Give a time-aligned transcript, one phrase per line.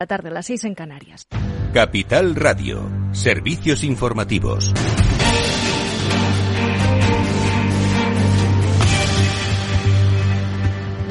[0.00, 1.26] La tarde a las 6 en Canarias.
[1.74, 2.88] Capital Radio.
[3.10, 4.72] Servicios informativos.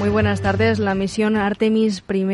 [0.07, 0.79] Muy buenas tardes.
[0.79, 2.25] La misión Artemis I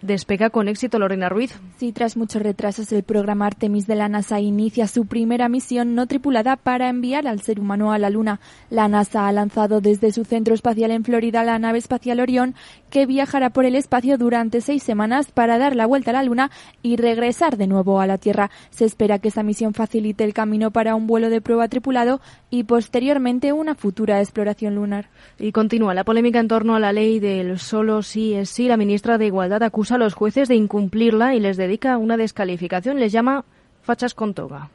[0.00, 1.60] despega con éxito Lorena Ruiz.
[1.76, 6.06] Sí, tras muchos retrasos, el programa Artemis de la NASA inicia su primera misión no
[6.06, 8.40] tripulada para enviar al ser humano a la Luna.
[8.70, 12.54] La NASA ha lanzado desde su centro espacial en Florida la nave espacial Orión,
[12.88, 16.50] que viajará por el espacio durante seis semanas para dar la vuelta a la Luna
[16.82, 18.50] y regresar de nuevo a la Tierra.
[18.70, 22.64] Se espera que esa misión facilite el camino para un vuelo de prueba tripulado y
[22.64, 25.10] posteriormente una futura exploración lunar.
[25.38, 28.68] Y continúa la polémica en torno a la ley del solo sí es sí.
[28.68, 32.98] La ministra de Igualdad acusa a los jueces de incumplirla y les dedica una descalificación.
[32.98, 33.44] Les llama
[33.82, 34.70] fachas con toga.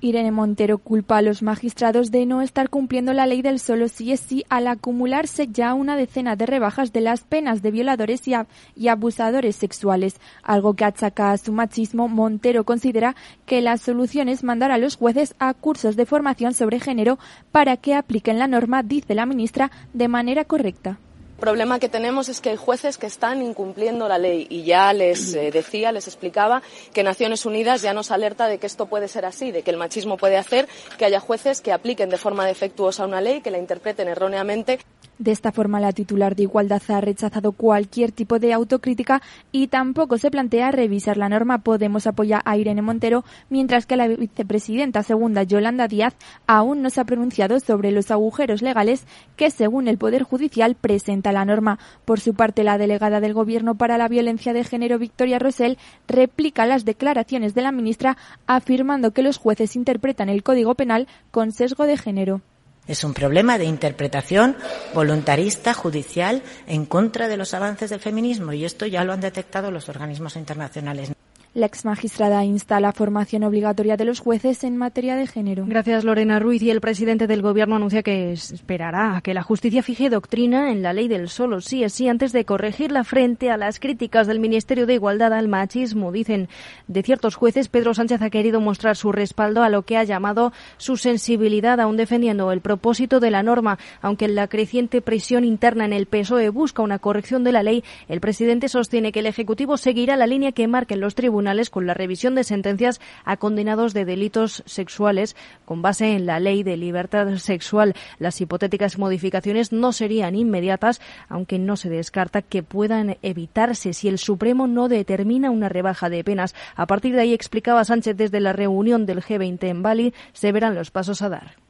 [0.00, 4.12] Irene Montero culpa a los magistrados de no estar cumpliendo la ley del solo sí
[4.12, 8.34] es sí al acumularse ya una decena de rebajas de las penas de violadores y,
[8.76, 12.06] y, abusadores sexuales, algo que achaca a su machismo.
[12.06, 16.78] Montero considera que la solución es mandar a los jueces a cursos de formación sobre
[16.78, 17.18] género
[17.50, 20.98] para que apliquen la norma, dice la ministra, de manera correcta.
[21.38, 24.92] El problema que tenemos es que hay jueces que están incumpliendo la ley y ya
[24.92, 29.06] les eh, decía, les explicaba que Naciones Unidas ya nos alerta de que esto puede
[29.06, 30.66] ser así, de que el machismo puede hacer
[30.98, 34.80] que haya jueces que apliquen de forma defectuosa una ley, que la interpreten erróneamente.
[35.18, 40.16] De esta forma, la titular de Igualdad ha rechazado cualquier tipo de autocrítica y tampoco
[40.16, 41.58] se plantea revisar la norma.
[41.58, 46.14] Podemos apoyar a Irene Montero, mientras que la vicepresidenta segunda, Yolanda Díaz,
[46.46, 51.32] aún no se ha pronunciado sobre los agujeros legales que, según el Poder Judicial, presenta
[51.32, 51.80] la norma.
[52.04, 56.64] Por su parte, la delegada del Gobierno para la Violencia de Género, Victoria Rosell, replica
[56.64, 58.16] las declaraciones de la ministra,
[58.46, 62.40] afirmando que los jueces interpretan el Código Penal con sesgo de género.
[62.88, 64.56] Es un problema de interpretación
[64.94, 69.70] voluntarista, judicial, en contra de los avances del feminismo y esto ya lo han detectado
[69.70, 71.12] los organismos internacionales.
[71.54, 75.64] La ex magistrada insta a la formación obligatoria de los jueces en materia de género.
[75.66, 76.60] Gracias, Lorena Ruiz.
[76.62, 80.82] Y el presidente del Gobierno anuncia que esperará a que la justicia fije doctrina en
[80.82, 84.40] la ley del solo sí es sí antes de corregirla frente a las críticas del
[84.40, 86.12] Ministerio de Igualdad al machismo.
[86.12, 86.50] Dicen
[86.86, 90.52] de ciertos jueces, Pedro Sánchez ha querido mostrar su respaldo a lo que ha llamado
[90.76, 93.78] su sensibilidad, aún defendiendo el propósito de la norma.
[94.02, 98.20] Aunque la creciente presión interna en el PSOE busca una corrección de la ley, el
[98.20, 101.37] presidente sostiene que el Ejecutivo seguirá la línea que marquen los tribunales
[101.70, 106.64] con la revisión de sentencias a condenados de delitos sexuales con base en la ley
[106.64, 107.94] de libertad sexual.
[108.18, 114.18] Las hipotéticas modificaciones no serían inmediatas, aunque no se descarta que puedan evitarse si el
[114.18, 116.54] Supremo no determina una rebaja de penas.
[116.74, 120.74] A partir de ahí, explicaba Sánchez desde la reunión del G20 en Bali, se verán
[120.74, 121.67] los pasos a dar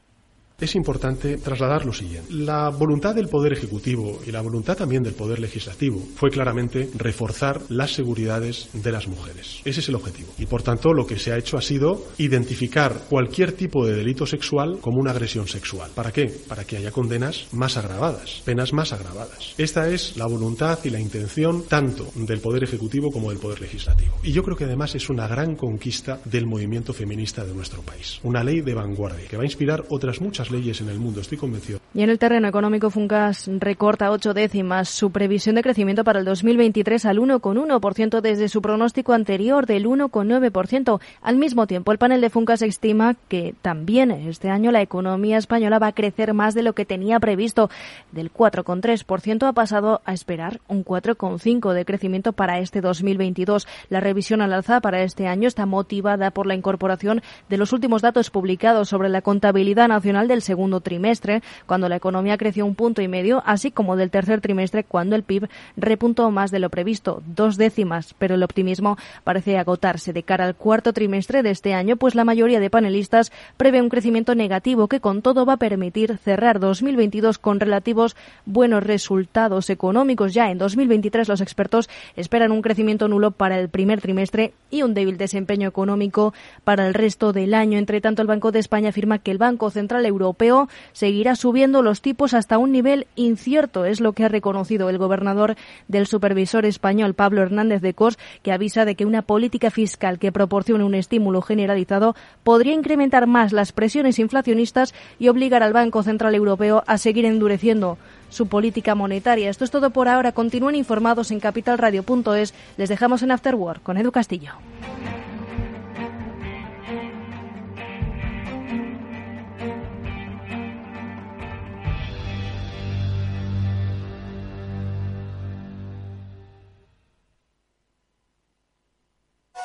[0.60, 2.34] es importante trasladar lo siguiente.
[2.34, 7.60] La voluntad del Poder Ejecutivo y la voluntad también del Poder Legislativo fue claramente reforzar
[7.68, 9.60] las seguridades de las mujeres.
[9.64, 10.32] Ese es el objetivo.
[10.36, 14.26] Y por tanto lo que se ha hecho ha sido identificar cualquier tipo de delito
[14.26, 15.92] sexual como una agresión sexual.
[15.94, 16.26] ¿Para qué?
[16.48, 19.54] Para que haya condenas más agravadas, penas más agravadas.
[19.58, 24.16] Esta es la voluntad y la intención tanto del Poder Ejecutivo como del Poder Legislativo.
[24.24, 28.18] Y yo creo que además es una gran conquista del movimiento feminista de nuestro país.
[28.24, 31.38] Una ley de vanguardia que va a inspirar otras muchas leyes en el mundo, estoy
[31.38, 31.80] convencido.
[31.94, 36.24] Y en el terreno económico, Funcas recorta ocho décimas su previsión de crecimiento para el
[36.24, 41.00] 2023 al 1,1% desde su pronóstico anterior del 1,9%.
[41.22, 45.78] Al mismo tiempo, el panel de Funcas estima que también este año la economía española
[45.78, 47.70] va a crecer más de lo que tenía previsto.
[48.12, 53.66] Del 4,3% ha pasado a esperar un 4,5% de crecimiento para este 2022.
[53.88, 58.02] La revisión al alza para este año está motivada por la incorporación de los últimos
[58.02, 63.02] datos publicados sobre la contabilidad nacional del segundo trimestre, cuando la economía creció un punto
[63.02, 67.22] y medio, así como del tercer trimestre, cuando el PIB repuntó más de lo previsto,
[67.26, 71.96] dos décimas, pero el optimismo parece agotarse de cara al cuarto trimestre de este año,
[71.96, 76.18] pues la mayoría de panelistas prevé un crecimiento negativo que con todo va a permitir
[76.18, 78.16] cerrar 2022 con relativos
[78.46, 80.34] buenos resultados económicos.
[80.34, 84.94] Ya en 2023 los expertos esperan un crecimiento nulo para el primer trimestre y un
[84.94, 86.34] débil desempeño económico
[86.64, 87.78] para el resto del año.
[87.78, 91.82] Entre tanto, el Banco de España afirma que el Banco Central Europeo europeo seguirá subiendo
[91.82, 95.56] los tipos hasta un nivel incierto, es lo que ha reconocido el gobernador
[95.88, 100.32] del supervisor español, Pablo Hernández de Cos, que avisa de que una política fiscal que
[100.32, 102.14] proporcione un estímulo generalizado
[102.44, 107.98] podría incrementar más las presiones inflacionistas y obligar al Banco Central Europeo a seguir endureciendo
[108.28, 109.48] su política monetaria.
[109.48, 110.32] Esto es todo por ahora.
[110.32, 112.54] Continúen informados en capitalradio.es.
[112.76, 114.52] Les dejamos en Afterwork con Edu Castillo.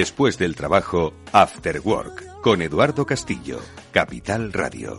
[0.00, 3.58] Después del trabajo, After Work, con Eduardo Castillo,
[3.92, 4.98] Capital Radio.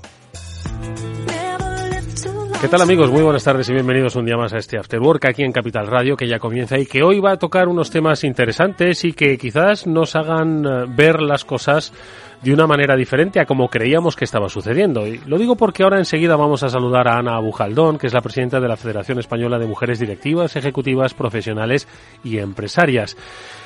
[2.61, 3.09] ¿Qué tal amigos?
[3.09, 5.87] Muy buenas tardes y bienvenidos un día más a este After Work aquí en Capital
[5.87, 9.39] Radio que ya comienza y que hoy va a tocar unos temas interesantes y que
[9.39, 11.91] quizás nos hagan eh, ver las cosas
[12.41, 15.05] de una manera diferente a como creíamos que estaba sucediendo.
[15.05, 18.21] Y lo digo porque ahora enseguida vamos a saludar a Ana Bujaldón, que es la
[18.21, 21.87] presidenta de la Federación Española de Mujeres Directivas, Ejecutivas, Profesionales
[22.23, 23.15] y Empresarias.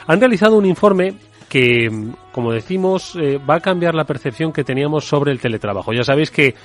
[0.08, 1.16] Han realizado un informe
[1.50, 1.90] que,
[2.32, 5.94] como decimos, eh, va a cambiar la percepción que teníamos sobre el teletrabajo.
[5.94, 6.56] Ya sabéis que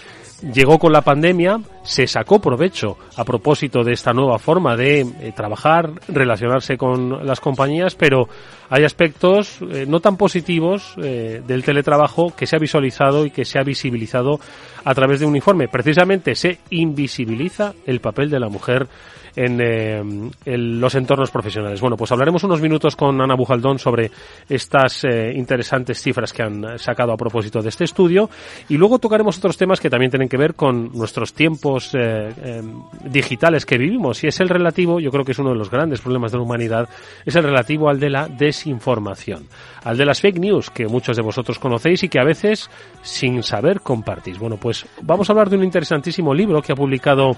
[0.53, 5.33] llegó con la pandemia, se sacó provecho a propósito de esta nueva forma de eh,
[5.37, 8.29] trabajar, relacionarse con las compañías, pero
[8.71, 13.59] hay aspectos eh, no tan positivos del teletrabajo que se ha visualizado y que se
[13.59, 14.41] ha visibilizado
[14.85, 15.69] a través de un informe.
[15.69, 18.89] Precisamente se invisibiliza el papel de la mujer
[19.37, 21.81] en, los entornos profesionales.
[21.81, 24.11] Bueno, pues hablaremos unos minutos con Ana Bujaldón sobre
[24.49, 28.29] estas eh, interesantes cifras que han sacado a propósito de este estudio
[28.69, 32.83] y luego tocaremos otros temas que también tienen que ver con nuestros tiempos eh, em,
[33.05, 36.01] digitales que vivimos y es el relativo, yo creo que es uno de los grandes
[36.01, 36.89] problemas de la humanidad,
[37.25, 39.47] es el relativo al de la desinformación,
[39.85, 42.71] al de las fake news que muchos de vosotros conocéis y que a veces
[43.03, 44.39] sin saber compartís.
[44.39, 47.37] Bueno, pues vamos a hablar de un interesantísimo libro que ha publicado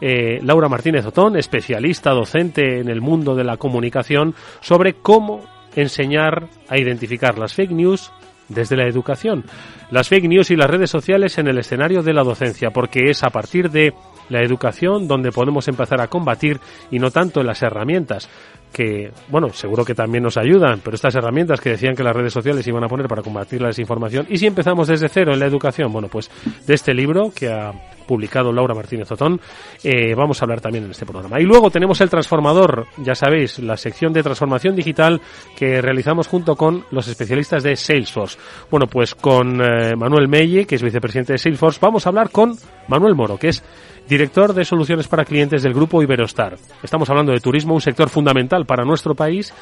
[0.00, 5.42] eh, Laura Martínez Otón, especialista docente en el mundo de la comunicación, sobre cómo
[5.76, 8.12] enseñar a identificar las fake news
[8.48, 9.44] desde la educación.
[9.90, 13.22] Las fake news y las redes sociales en el escenario de la docencia, porque es
[13.22, 13.94] a partir de
[14.28, 16.58] la educación donde podemos empezar a combatir
[16.90, 18.28] y no tanto en las herramientas
[18.72, 22.32] que, bueno, seguro que también nos ayudan, pero estas herramientas que decían que las redes
[22.32, 25.46] sociales iban a poner para combatir la desinformación, y si empezamos desde cero en la
[25.46, 26.30] educación, bueno, pues
[26.66, 27.70] de este libro que ha
[28.06, 29.40] publicado Laura Martínez Otón,
[29.82, 31.40] eh, vamos a hablar también en este programa.
[31.40, 35.20] Y luego tenemos el transformador, ya sabéis, la sección de transformación digital
[35.56, 38.38] que realizamos junto con los especialistas de Salesforce.
[38.70, 42.56] Bueno, pues con eh, Manuel Melle, que es vicepresidente de Salesforce, vamos a hablar con
[42.88, 43.62] Manuel Moro, que es
[44.08, 46.56] director de soluciones para clientes del grupo Iberostar.
[46.82, 49.52] Estamos hablando de turismo, un sector fundamental para nuestro país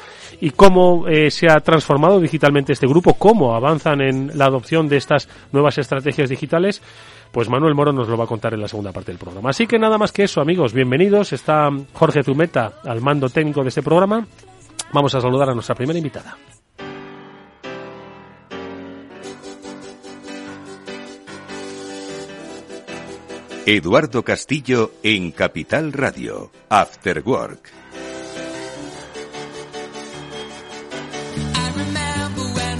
[0.41, 4.97] y cómo eh, se ha transformado digitalmente este grupo, cómo avanzan en la adopción de
[4.97, 6.81] estas nuevas estrategias digitales.
[7.33, 9.49] Pues Manuel Moro nos lo va a contar en la segunda parte del programa.
[9.49, 11.33] Así que nada más que eso, amigos, bienvenidos.
[11.33, 14.27] Está Jorge Zumeta al mando técnico de este programa.
[14.93, 16.37] Vamos a saludar a nuestra primera invitada.
[23.65, 27.82] Eduardo Castillo en Capital Radio, After Work.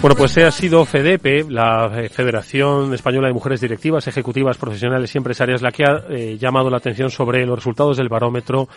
[0.03, 5.17] Bueno, pues ha sido FEDEPE, la eh, Federación Española de Mujeres Directivas, Ejecutivas, Profesionales y
[5.17, 8.67] Empresarias, la que ha eh, llamado la atención sobre los resultados del barómetro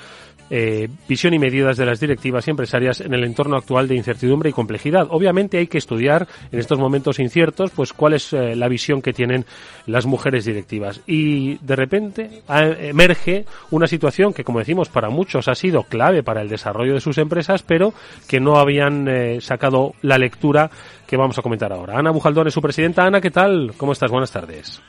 [0.50, 4.50] eh, visión y medidas de las directivas y empresarias en el entorno actual de incertidumbre
[4.50, 5.08] y complejidad.
[5.10, 9.44] Obviamente hay que estudiar en estos momentos inciertos, pues cuál es la visión que tienen
[9.86, 11.00] las mujeres directivas.
[11.08, 16.42] Y de repente emerge una situación que, como decimos, para muchos ha sido clave para
[16.42, 17.92] el desarrollo de sus empresas, pero
[18.28, 20.70] que no habían sacado la lectura
[21.06, 21.98] que vamos a comentar ahora.
[21.98, 23.04] Ana Bujaldón es su presidenta.
[23.04, 23.74] Ana, ¿qué tal?
[23.76, 24.10] ¿Cómo estás?
[24.10, 24.82] Buenas tardes.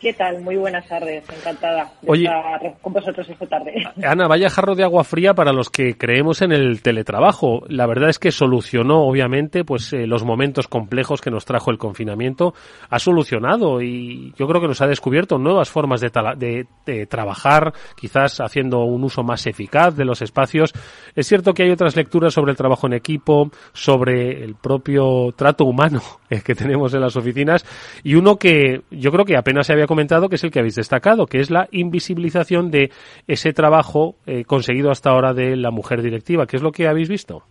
[0.00, 0.42] ¿Qué tal?
[0.42, 3.82] Muy buenas tardes, encantada de estar con vosotros esta tarde.
[4.04, 7.62] Ana, vaya jarro de agua fría para los que creemos en el teletrabajo.
[7.68, 11.78] La verdad es que solucionó, obviamente, pues eh, los momentos complejos que nos trajo el
[11.78, 12.52] confinamiento.
[12.90, 18.40] Ha solucionado y yo creo que nos ha descubierto nuevas formas de, de trabajar, quizás
[18.40, 20.74] haciendo un uso más eficaz de los espacios.
[21.14, 25.64] Es cierto que hay otras lecturas sobre el trabajo en equipo, sobre el propio trato
[25.64, 26.02] humano
[26.44, 27.64] que tenemos en las oficinas
[28.02, 30.76] y uno que yo creo que apenas se había comentado, que es el que habéis
[30.76, 32.90] destacado, que es la invisibilización de
[33.26, 36.46] ese trabajo eh, conseguido hasta ahora de la mujer directiva.
[36.46, 37.42] ¿Qué es lo que habéis visto?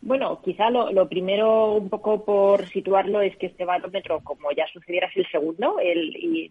[0.00, 5.08] Bueno, quizá lo, primero, un poco por situarlo, es que este barómetro, como ya sucediera,
[5.08, 6.50] es el segundo, el,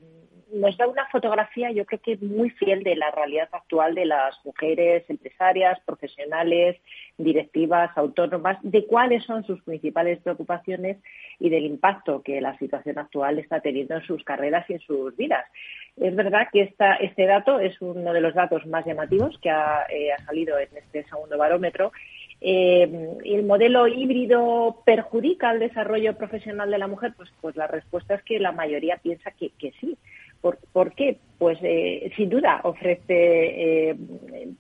[0.54, 4.36] nos da una fotografía, yo creo que muy fiel de la realidad actual de las
[4.46, 6.77] mujeres empresarias, profesionales,
[7.18, 10.98] directivas, autónomas, de cuáles son sus principales preocupaciones
[11.39, 15.16] y del impacto que la situación actual está teniendo en sus carreras y en sus
[15.18, 15.46] vidas.
[15.98, 19.86] Es verdad que esta, este dato es uno de los datos más llamativos que ha,
[19.89, 21.92] eh, salido en este segundo barómetro.
[22.39, 27.13] Eh, ¿El modelo híbrido perjudica el desarrollo profesional de la mujer?
[27.18, 29.98] Pues, pues la respuesta es que la mayoría piensa que, que sí.
[30.74, 31.18] ¿Por, qué?
[31.38, 33.06] Pues eh, sin duda ofrece
[33.89, 33.96] eh,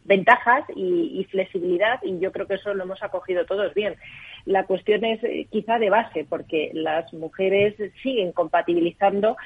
[0.05, 3.95] ventajas y, flexibilidad y yo creo que eso lo hemos acogido todos bien.
[4.45, 9.37] La cuestión es eh, quizá de base porque las mujeres siguen compatibilizando,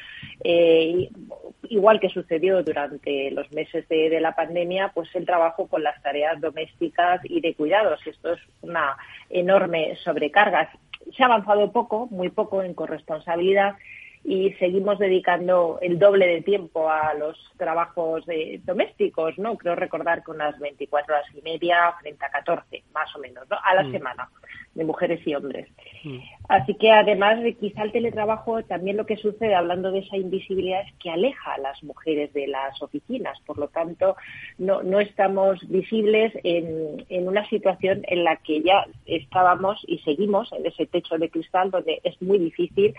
[1.70, 6.02] igual que sucedió durante los meses de, de, la pandemia, pues el trabajo con las
[6.04, 8.06] tareas domésticas y de cuidados.
[8.06, 8.98] Esto es una
[9.30, 10.72] enorme sobrecarga.
[11.16, 13.76] Se ha avanzado poco, muy poco en corresponsabilidad
[14.24, 18.24] y seguimos dedicando el doble de tiempo a los trabajos
[18.64, 19.58] domésticos, ¿no?
[19.58, 23.58] Creo recordar que unas 24 horas y media frente a 14, más o menos, ¿no?
[23.64, 23.92] A la mm.
[23.92, 24.30] semana
[24.76, 25.68] de mujeres y hombres.
[26.04, 26.20] Mm.
[26.48, 30.82] Así que además de quizá el teletrabajo, también lo que sucede, hablando de esa invisibilidad,
[30.82, 33.40] es que aleja a las mujeres de las oficinas.
[33.46, 34.16] Por lo tanto,
[34.58, 40.52] no, no estamos visibles en, en una situación en la que ya estábamos y seguimos
[40.54, 42.94] en ese techo de cristal donde es muy difícil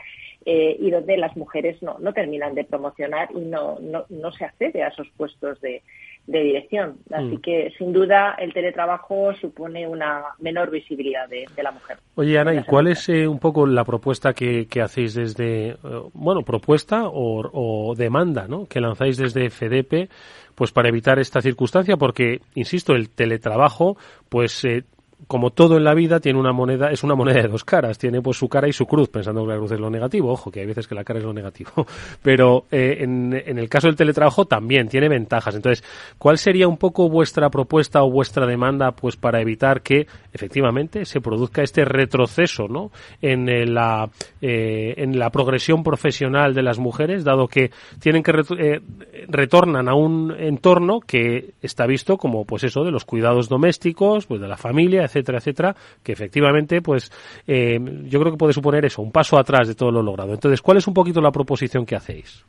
[0.45, 4.45] eh, y donde las mujeres no, no terminan de promocionar y no, no, no se
[4.45, 5.83] accede a esos puestos de,
[6.27, 6.99] de dirección.
[7.11, 7.41] Así mm.
[7.41, 11.99] que, sin duda, el teletrabajo supone una menor visibilidad de, la mujer.
[12.15, 15.77] Oye, Ana, ¿y cuál es eh, un poco la propuesta que, que hacéis desde, eh,
[16.13, 18.67] bueno, propuesta o, o, demanda, ¿no?
[18.67, 20.09] Que lanzáis desde FEDEPE,
[20.55, 23.97] pues para evitar esta circunstancia, porque, insisto, el teletrabajo,
[24.29, 24.85] pues eh,
[25.27, 27.99] como todo en la vida, tiene una moneda, es una moneda de dos caras.
[27.99, 30.33] Tiene pues su cara y su cruz, pensando que la cruz es lo negativo.
[30.33, 31.71] Ojo, que hay veces que la cara es lo negativo.
[32.23, 35.55] Pero eh, en, en, el caso del teletrabajo también tiene ventajas.
[35.55, 35.85] Entonces,
[36.19, 41.21] ¿cuál sería un poco vuestra propuesta o vuestra demanda pues para evitar que efectivamente se
[41.21, 42.91] produzca este retroceso ¿no?
[43.21, 44.09] en, eh, la,
[44.41, 47.71] eh, en la progresión profesional de las mujeres, dado que
[48.01, 48.81] tienen que eh,
[49.29, 54.41] retornan a un entorno que está visto como pues eso de los cuidados domésticos, pues
[54.41, 57.11] de la familia, etcétera, etcétera, que efectivamente, pues
[57.47, 60.33] eh, yo creo que puede suponer eso, un paso atrás de todo lo logrado.
[60.33, 62.45] Entonces, ¿cuál es un poquito la proposición que hacéis?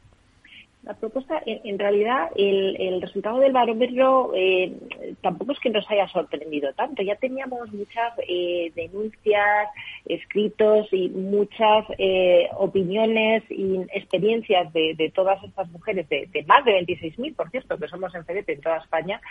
[0.84, 4.74] La propuesta, en, realidad, el, resultado del barómetro eh,
[5.22, 7.02] tampoco es que nos haya sorprendido tanto.
[7.02, 9.70] Ya teníamos muchas eh, denuncias,
[10.06, 17.34] escritos y muchas eh, opiniones y experiencias de, todas estas mujeres, de, más de 26.000,
[17.34, 19.22] por cierto, que somos en FEDEP en toda España,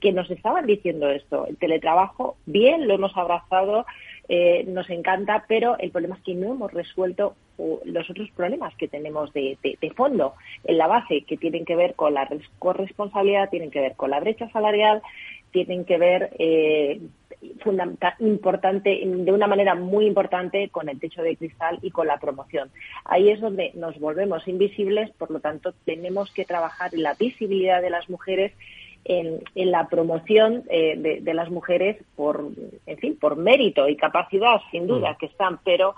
[0.00, 1.46] que nos estaban diciendo esto.
[1.48, 3.86] El teletrabajo, bien, lo hemos abrazado,
[4.34, 7.34] eh, nos encanta, pero el problema es que no hemos resuelto
[7.84, 9.58] los otros problemas que tenemos de,
[9.94, 10.32] fondo
[10.64, 12.26] en la base, que tienen que ver con la
[12.58, 15.02] corresponsabilidad, tienen que ver con la brecha salarial,
[15.50, 17.02] tienen que ver eh,
[18.20, 22.70] importante, de una manera muy importante con el techo de cristal y con la promoción.
[23.04, 27.82] Ahí es donde nos volvemos invisibles, por lo tanto tenemos que trabajar en la visibilidad
[27.82, 28.52] de las mujeres
[29.04, 32.48] en, la promoción eh, de, las mujeres por,
[32.86, 35.16] en fin, por mérito y capacidad, sin duda, mm.
[35.16, 35.94] que están, pero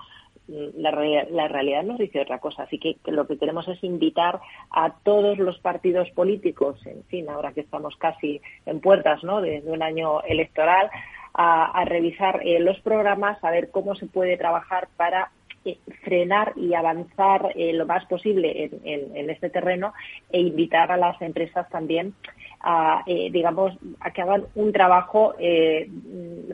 [0.49, 0.90] mm, la,
[1.30, 2.64] la, realidad nos dice otra cosa.
[2.64, 7.52] Así que lo que queremos es invitar a todos los partidos políticos, en fin, ahora
[7.52, 9.40] que estamos casi en puertas ¿no?
[9.40, 10.90] de, un año electoral,
[11.37, 15.32] a, revisar eh, los programas, a ver cómo se puede trabajar para
[16.02, 19.94] frenar y avanzar eh, lo más posible en, este terreno
[20.30, 22.14] e invitar a las empresas también
[22.64, 25.88] a, eh, digamos, a que hagan un trabajo eh,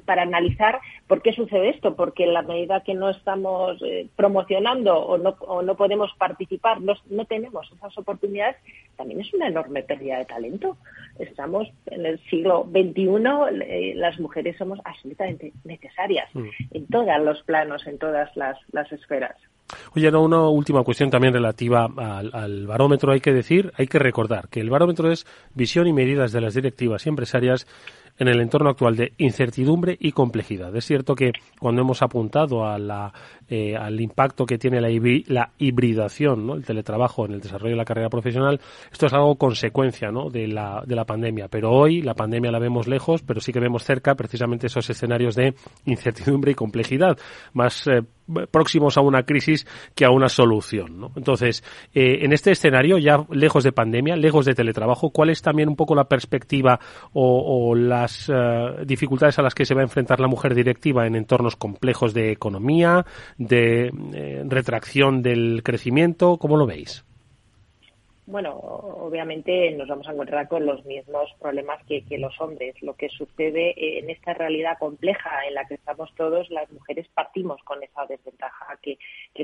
[0.05, 4.99] para analizar por qué sucede esto, porque en la medida que no estamos eh, promocionando
[4.99, 8.57] o no, o no podemos participar, no, no, tenemos esas oportunidades,
[8.97, 10.77] también es una enorme pérdida de talento.
[11.21, 16.49] Estamos en el siglo XXI, las mujeres somos absolutamente necesarias mm.
[16.73, 19.37] en todos los planos, en todas las, las esferas.
[19.95, 23.13] Oye, no, una última cuestión también relativa al, barómetro.
[23.13, 26.55] Hay que decir, hay que recordar que el barómetro es visión y medidas de las
[26.55, 27.67] directivas y empresarias
[28.21, 30.77] en el entorno actual de incertidumbre y complejidad.
[30.77, 33.13] Es cierto que cuando hemos apuntado a la,
[33.49, 34.89] eh, al impacto que tiene la,
[35.27, 36.55] la hibridación, ¿no?
[36.55, 38.61] el teletrabajo en el desarrollo de la carrera profesional,
[38.93, 40.29] esto es algo consecuencia ¿no?
[40.29, 41.49] de, la, de la pandemia.
[41.49, 45.35] Pero hoy la pandemia la vemos lejos, pero sí que vemos cerca precisamente esos escenarios
[45.35, 45.55] de
[45.87, 47.19] incertidumbre y complejidad,
[47.55, 48.03] más eh,
[48.51, 51.01] próximos a una crisis que a una solución.
[51.01, 51.13] ¿no?
[51.17, 55.69] Entonces, eh, en este escenario, ya lejos de pandemia, lejos de teletrabajo, ¿cuál es también
[55.69, 56.79] un poco la perspectiva
[57.13, 57.75] o,
[58.11, 61.57] las eh, dificultades a las que se va a enfrentar la mujer directiva en entornos
[61.57, 63.05] complejos de economía,
[63.39, 66.37] de eh, retracción del crecimiento?
[66.39, 67.05] ¿Cómo lo veis?
[68.31, 72.81] bueno, obviamente nos vamos a encontrar con los mismos problemas que, los hombres.
[72.81, 77.61] Lo que sucede en esta realidad compleja en la que estamos todos, las mujeres partimos
[77.65, 78.99] con esa desventaja que,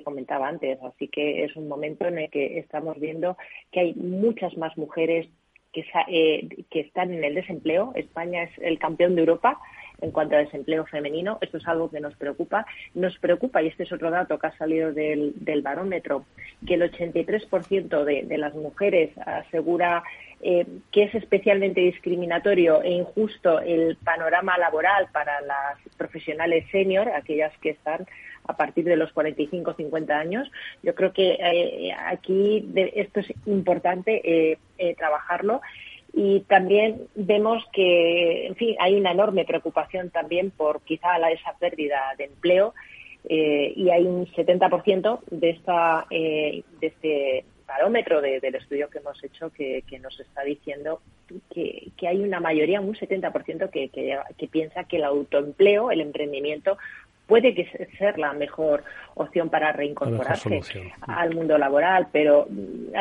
[0.05, 0.79] comentaba antes.
[0.83, 3.37] Así que es un momento en el que estamos viendo
[3.73, 5.27] que hay muchas más mujeres
[5.73, 7.93] que, eh, que están en el desempleo.
[7.95, 9.59] España es el campeón de Europa
[10.01, 11.39] en cuanto a desempleo femenino.
[11.41, 12.67] Esto es algo que nos preocupa.
[12.95, 16.25] Nos preocupa, y este es otro dato que ha salido del, barómetro,
[16.67, 20.03] que el 83% de, de las mujeres asegura
[20.43, 27.57] eh, que es especialmente discriminatorio e injusto el panorama laboral para las profesionales senior, aquellas
[27.59, 28.07] que están
[28.49, 30.51] a partir de los 45 50 años.
[30.83, 34.21] Yo creo que eh, aquí esto es importante
[34.79, 35.61] eh, trabajarlo
[36.19, 41.53] y también vemos que, en fin, hay una enorme preocupación también por quizá la, esa
[41.59, 42.73] pérdida de empleo
[43.29, 49.23] eh, y hay un 70% de, esta, eh, de este barómetro del estudio que hemos
[49.25, 51.03] hecho que, nos está diciendo
[51.53, 56.79] que, hay una mayoría, un 70% que, que, que piensa que el autoempleo, el emprendimiento,
[57.27, 58.85] puede que sea la mejor
[59.15, 60.61] opción para reincorporarse
[61.01, 62.97] al mundo laboral, pero mm,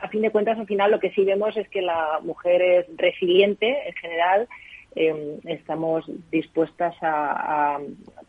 [0.00, 2.86] a fin de cuentas, al final lo que sí vemos es que la mujer es
[2.96, 4.48] resiliente en general.
[4.96, 7.78] Em, estamos dispuestas a,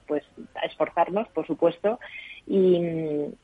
[0.06, 2.00] pues a esforzarnos, por supuesto,
[2.46, 2.80] y,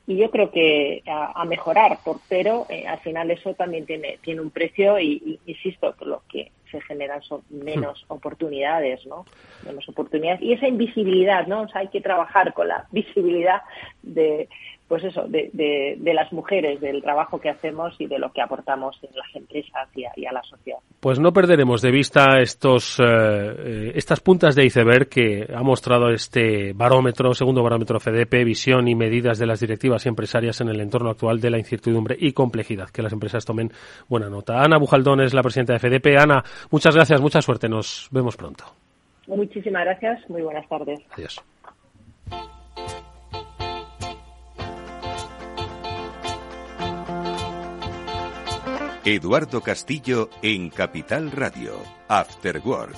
[0.06, 1.98] yo creo que a, mejorar,
[2.30, 6.52] pero eh, al final eso también tiene, tiene un precio y, y insisto, lo que
[6.72, 9.26] se generan son menos oportunidades, ¿no?
[9.66, 10.42] Menos oportunidades.
[10.42, 11.62] Y esa invisibilidad, ¿no?
[11.62, 13.62] O sea, hay que trabajar con la visibilidad
[14.04, 14.50] de,
[14.88, 18.98] pues eso, de, de, las mujeres, del trabajo que hacemos y de lo que aportamos
[19.04, 20.80] en las empresas y a, la sociedad.
[21.00, 26.10] Pues no perderemos de vista estos, eh, eh, estas puntas de iceberg que ha mostrado
[26.10, 30.80] este barómetro, segundo barómetro FDP, visión y medidas de las directivas y empresarias en el
[30.80, 32.90] entorno actual de la incertidumbre y complejidad.
[32.90, 33.72] Que las empresas tomen
[34.08, 34.62] buena nota.
[34.62, 36.18] Ana Bujaldón es la presidenta de FDP.
[36.18, 37.68] Ana, muchas gracias, mucha suerte.
[37.68, 38.64] Nos vemos pronto.
[39.28, 40.30] Muchísimas gracias.
[40.30, 41.00] Muy buenas tardes.
[41.12, 41.44] Adiós.
[49.10, 51.76] Eduardo Castillo en Capital Radio,
[52.10, 52.98] After Work.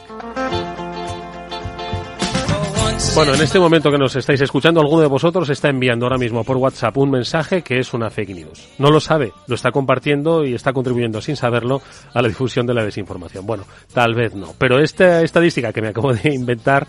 [3.13, 6.43] Bueno, en este momento que nos estáis escuchando, alguno de vosotros está enviando ahora mismo
[6.43, 8.69] por WhatsApp un mensaje que es una fake news.
[8.79, 11.79] No lo sabe, lo está compartiendo y está contribuyendo sin saberlo
[12.11, 13.45] a la difusión de la desinformación.
[13.45, 14.55] Bueno, tal vez no.
[14.57, 16.87] Pero esta estadística que me acabo de inventar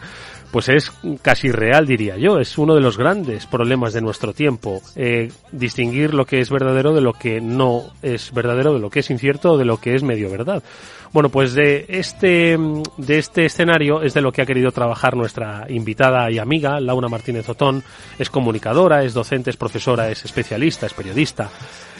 [0.51, 2.39] pues es casi real, diría yo.
[2.39, 4.83] Es uno de los grandes problemas de nuestro tiempo.
[4.97, 9.01] Eh, distinguir lo que es verdadero de lo que no es verdadero, de lo que
[9.01, 10.63] es incierto de lo que es medio verdad.
[11.13, 12.57] Bueno, pues de este,
[12.97, 17.09] de este escenario es de lo que ha querido trabajar nuestra invitada y amiga, Laura
[17.09, 17.83] Martínez Otón.
[18.19, 21.51] Es comunicadora, es docente, es profesora, es especialista, es periodista.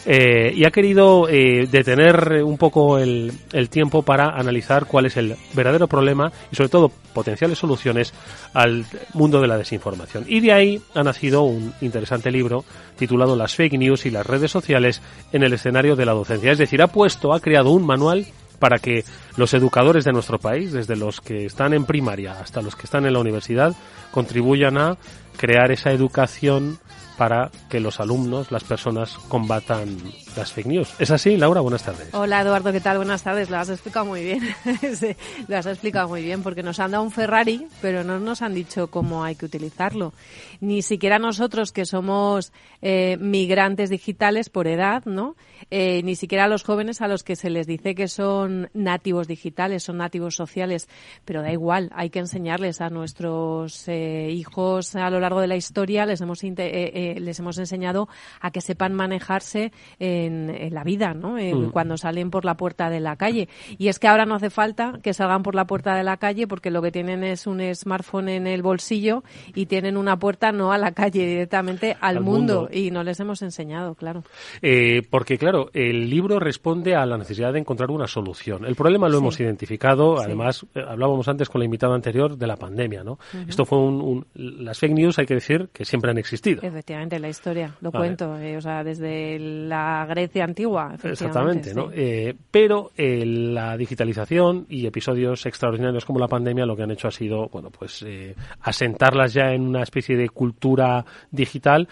[0.07, 5.17] Eh, y ha querido eh, detener un poco el, el, tiempo para analizar cuál es
[5.19, 8.15] el verdadero problema y sobre todo potenciales soluciones
[8.55, 10.25] al mundo de la desinformación.
[10.27, 12.65] Y de ahí ha nacido un interesante libro
[12.97, 16.53] titulado Las fake news y las redes sociales en el escenario de la docencia.
[16.53, 18.27] Es decir, ha puesto, ha creado un manual
[18.59, 19.05] para que
[19.37, 23.07] los educadores de nuestro país, desde los que están en primaria hasta los que están
[23.07, 23.75] en la universidad,
[24.13, 24.97] contribuyan a
[25.37, 26.79] crear esa educación
[27.21, 29.95] para que los alumnos, las personas, combatan
[30.39, 30.89] las fake news.
[30.99, 31.61] ¿Es así, Laura?
[31.61, 32.09] Buenas tardes.
[32.15, 32.97] Hola, Eduardo, ¿qué tal?
[32.97, 33.51] Buenas tardes.
[33.51, 34.41] Lo has explicado muy bien.
[35.49, 38.55] lo has explicado muy bien, porque nos han dado un Ferrari, pero no nos han
[38.55, 40.15] dicho cómo hay que utilizarlo.
[40.61, 45.37] Ni siquiera nosotros, que somos eh, migrantes digitales por edad, ¿no?
[45.71, 49.83] Eh, ni siquiera los jóvenes a los que se les dice que son nativos digitales,
[49.83, 50.89] son nativos sociales,
[51.25, 55.57] pero da igual, hay que enseñarles a nuestros eh, hijos a lo largo de la
[55.57, 58.09] historia, les hemos, les hemos enseñado
[58.41, 61.37] a que sepan manejarse en, la vida, ¿no?
[61.37, 61.71] Mm.
[61.71, 63.49] Cuando salen por la puerta de la calle.
[63.79, 66.47] Y es que ahora no hace falta que salgan por la puerta de la calle
[66.47, 69.23] porque lo que tienen es un smartphone en el bolsillo
[69.55, 72.69] y tienen una puerta no a la calle, directamente al, mundo.
[72.73, 74.25] Y no les hemos enseñado, claro.
[74.63, 78.65] Eh, porque, claro, el libro responde a la necesidad de encontrar una solución.
[78.65, 82.57] El problema lo hemos identificado, además, eh, hablábamos antes con la invitada anterior de la
[82.57, 83.19] pandemia, ¿no?
[83.49, 86.63] Esto fue un, Las fake news, hay que decir, que siempre han existido.
[86.63, 88.37] Efectivamente, la historia, lo cuento.
[88.39, 90.97] Eh, o sea, desde la Grecia antigua.
[91.03, 91.91] Exactamente, ¿no?
[91.93, 97.09] Eh, pero eh, la digitalización y episodios extraordinarios como la pandemia lo que han hecho
[97.09, 101.87] ha sido, bueno, pues eh, asentarlas ya en una especie de cultura digital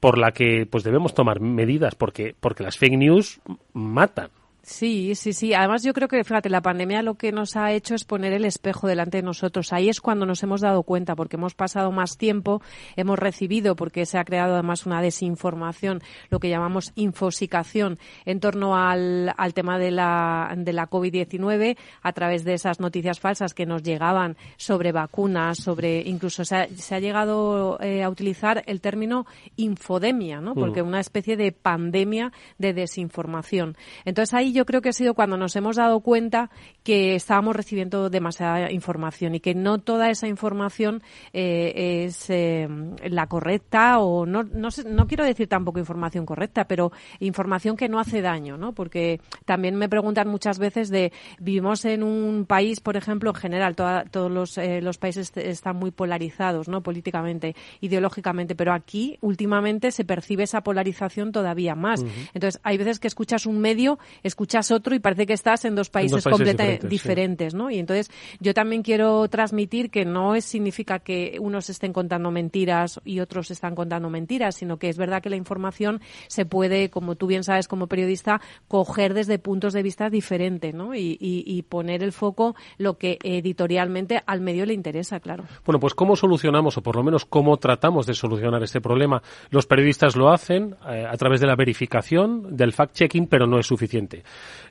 [0.00, 3.40] por la que pues debemos tomar medidas porque porque las fake news
[3.72, 4.30] matan
[4.64, 5.52] Sí, sí, sí.
[5.52, 8.46] Además, yo creo que, fíjate, la pandemia lo que nos ha hecho es poner el
[8.46, 9.74] espejo delante de nosotros.
[9.74, 12.62] Ahí es cuando nos hemos dado cuenta, porque hemos pasado más tiempo,
[12.96, 16.00] hemos recibido, porque se ha creado además una desinformación,
[16.30, 22.12] lo que llamamos infosicación, en torno al, al tema de la, de la COVID-19, a
[22.14, 26.94] través de esas noticias falsas que nos llegaban sobre vacunas, sobre incluso se ha, se
[26.94, 30.54] ha llegado eh, a utilizar el término infodemia, ¿no?
[30.54, 30.86] Porque mm.
[30.86, 33.76] una especie de pandemia de desinformación.
[34.06, 36.50] Entonces ahí yo creo que ha sido cuando nos hemos dado cuenta
[36.82, 42.68] que estábamos recibiendo demasiada información y que no toda esa información eh, es eh,
[43.04, 47.98] la correcta o no, no, no quiero decir tampoco información correcta, pero información que no
[47.98, 48.72] hace daño, ¿no?
[48.72, 53.74] Porque también me preguntan muchas veces de vivimos en un país, por ejemplo, en general,
[53.74, 56.82] todos los, eh, los países están muy polarizados, ¿no?
[56.82, 62.04] Políticamente, ideológicamente, pero aquí últimamente se percibe esa polarización todavía más.
[62.34, 65.74] Entonces, hay veces que escuchas un medio, escuchas escuchas otro y parece que estás en
[65.74, 67.70] dos países, completamente diferentes, ¿no?
[67.70, 73.00] Y entonces yo también quiero transmitir que no es, significa que unos estén contando mentiras
[73.06, 77.14] y otros están contando mentiras, sino que es verdad que la información se puede, como
[77.14, 80.94] tú bien sabes como periodista, coger desde puntos de vista diferentes, ¿no?
[80.94, 85.44] Y, y poner el foco lo que editorialmente al medio le interesa, claro.
[85.64, 89.22] Bueno, pues cómo solucionamos o por lo menos cómo tratamos de solucionar este problema.
[89.48, 93.66] Los periodistas lo hacen eh, a través de la verificación, del fact-checking, pero no es
[93.66, 94.22] suficiente.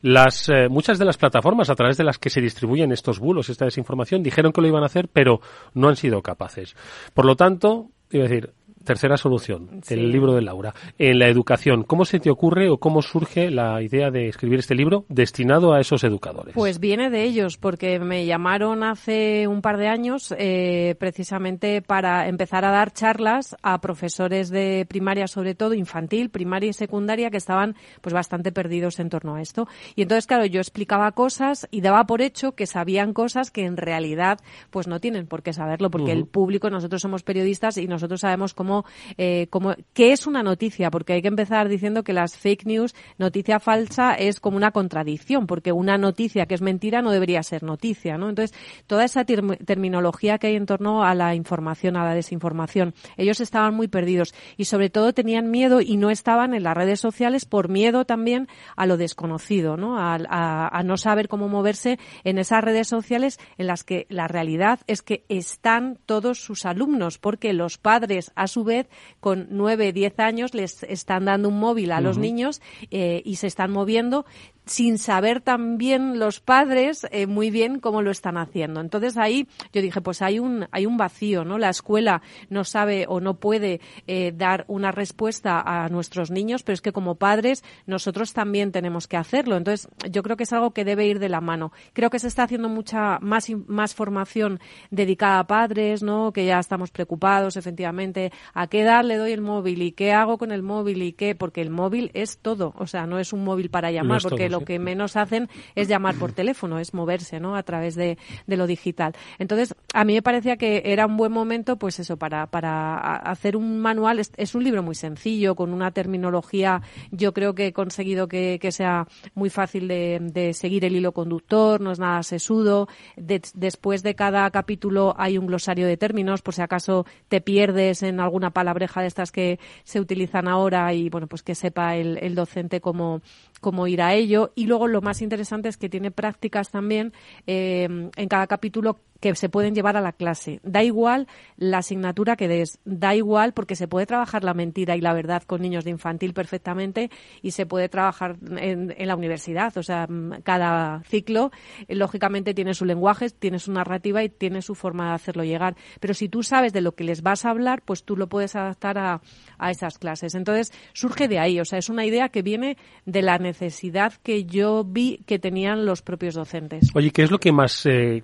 [0.02, 3.50] Las, eh, muchas de las plataformas a través de las que se distribuyen estos bulos,
[3.50, 5.40] esta desinformación, dijeron que lo iban a hacer, pero
[5.74, 6.76] no han sido capaces.
[7.14, 10.74] Por lo tanto, iba a decir, tercera solución, el libro de Laura.
[10.98, 14.76] En la educación, ¿cómo se te ocurre o cómo surge la idea de escribir este
[14.76, 16.54] libro destinado a esos educadores?
[16.54, 22.28] Pues viene de ellos, porque me llamaron hace un par de años eh, precisamente para
[22.28, 27.38] empezar a dar charlas a profesores de primaria, sobre todo infantil, primaria y secundaria, que
[27.38, 29.68] estaban pues bastante perdidos en torno a esto.
[29.96, 33.78] Y entonces, claro, yo explicaba cosas y daba por hecho que sabían cosas que en
[33.78, 38.22] realidad pues no tienen por qué saberlo, porque el público, nosotros somos periodistas y nosotros
[38.22, 38.73] sabemos cómo
[39.18, 42.96] eh, como, qué es una noticia, porque hay que empezar diciendo que las fake news,
[43.18, 47.64] noticia falsa, es como una contradicción, porque una noticia que es mentira no debería ser
[47.64, 48.30] noticia, ¿no?
[48.30, 48.58] Entonces,
[48.88, 53.76] toda esa terminología que hay en torno a la información, a la desinformación, ellos estaban
[53.76, 57.70] muy perdidos y sobre todo tenían miedo y no estaban en las redes sociales por
[57.70, 59.98] miedo también a lo desconocido, ¿no?
[59.98, 65.02] A no saber cómo moverse en esas redes sociales en las que la realidad es
[65.02, 68.88] que están todos sus alumnos, porque los padres a su vez
[69.20, 73.48] con nueve, diez años les están dando un móvil a los niños eh, y se
[73.48, 74.26] están moviendo
[74.66, 78.82] sin saber también los padres eh, muy bien cómo lo están haciendo.
[78.82, 81.58] Entonces ahí yo dije, pues hay un, hay un vacío, ¿no?
[81.58, 86.74] La escuela no sabe o no puede eh, dar una respuesta a nuestros niños, pero
[86.74, 89.58] es que como padres nosotros también tenemos que hacerlo.
[89.58, 91.72] Entonces yo creo que es algo que debe ir de la mano.
[91.94, 94.60] Creo que se está haciendo mucha más, más formación
[94.92, 96.32] dedicada a padres, ¿no?
[96.32, 100.38] Que ya estamos preocupados, efectivamente, a qué edad le doy el móvil y qué hago
[100.38, 102.74] con el móvil y qué, porque el móvil es todo.
[102.78, 106.16] O sea, no es un móvil para llamar, porque lo que menos hacen es llamar
[106.16, 107.56] por teléfono, es moverse, ¿no?
[107.56, 109.14] A través de, de lo digital.
[109.40, 113.56] Entonces, a mí me parecía que era un buen momento, pues eso, para, para hacer
[113.58, 114.20] un manual.
[114.20, 118.72] Es, un libro muy sencillo, con una terminología, yo creo que he conseguido que, que
[118.72, 122.88] sea muy fácil de, de, seguir el hilo conductor, no es nada sesudo.
[123.16, 128.20] después de cada capítulo hay un glosario de términos, por si acaso te pierdes en
[128.20, 132.18] alguna alguna palabreja de estas que se utilizan ahora y bueno, pues que sepa el,
[132.20, 133.22] el docente cómo,
[133.62, 134.43] cómo ir a ello.
[134.56, 137.14] Y luego lo más interesante es que tiene prácticas también
[137.48, 140.60] eh, en cada capítulo que se pueden llevar a la clase.
[140.64, 145.02] Da igual la asignatura que des, da igual porque se puede trabajar la mentira y
[145.02, 147.10] la verdad con niños de infantil perfectamente
[147.42, 149.78] y se puede trabajar en, la universidad.
[149.78, 151.52] O sea, mm, cada ciclo,
[151.88, 155.78] eh, lógicamente, tiene su lenguaje, tiene su narrativa y tiene su forma de hacerlo llegar.
[156.02, 158.58] Pero si tú sabes de lo que les vas a hablar, pues tú lo puedes
[158.58, 159.22] adaptar a,
[159.58, 160.36] a esas clases.
[160.36, 161.62] Entonces, surge de ahí.
[161.62, 165.86] O sea, es una idea que viene de la necesidad que yo vi que tenían
[165.86, 166.90] los propios docentes.
[166.94, 168.24] Oye, ¿qué es lo que más eh,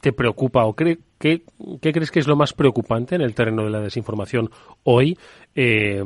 [0.00, 1.42] te preocupa o cree, qué,
[1.80, 4.50] qué, crees que es lo más preocupante en el terreno de la desinformación
[4.84, 5.16] hoy
[5.60, 6.04] eh,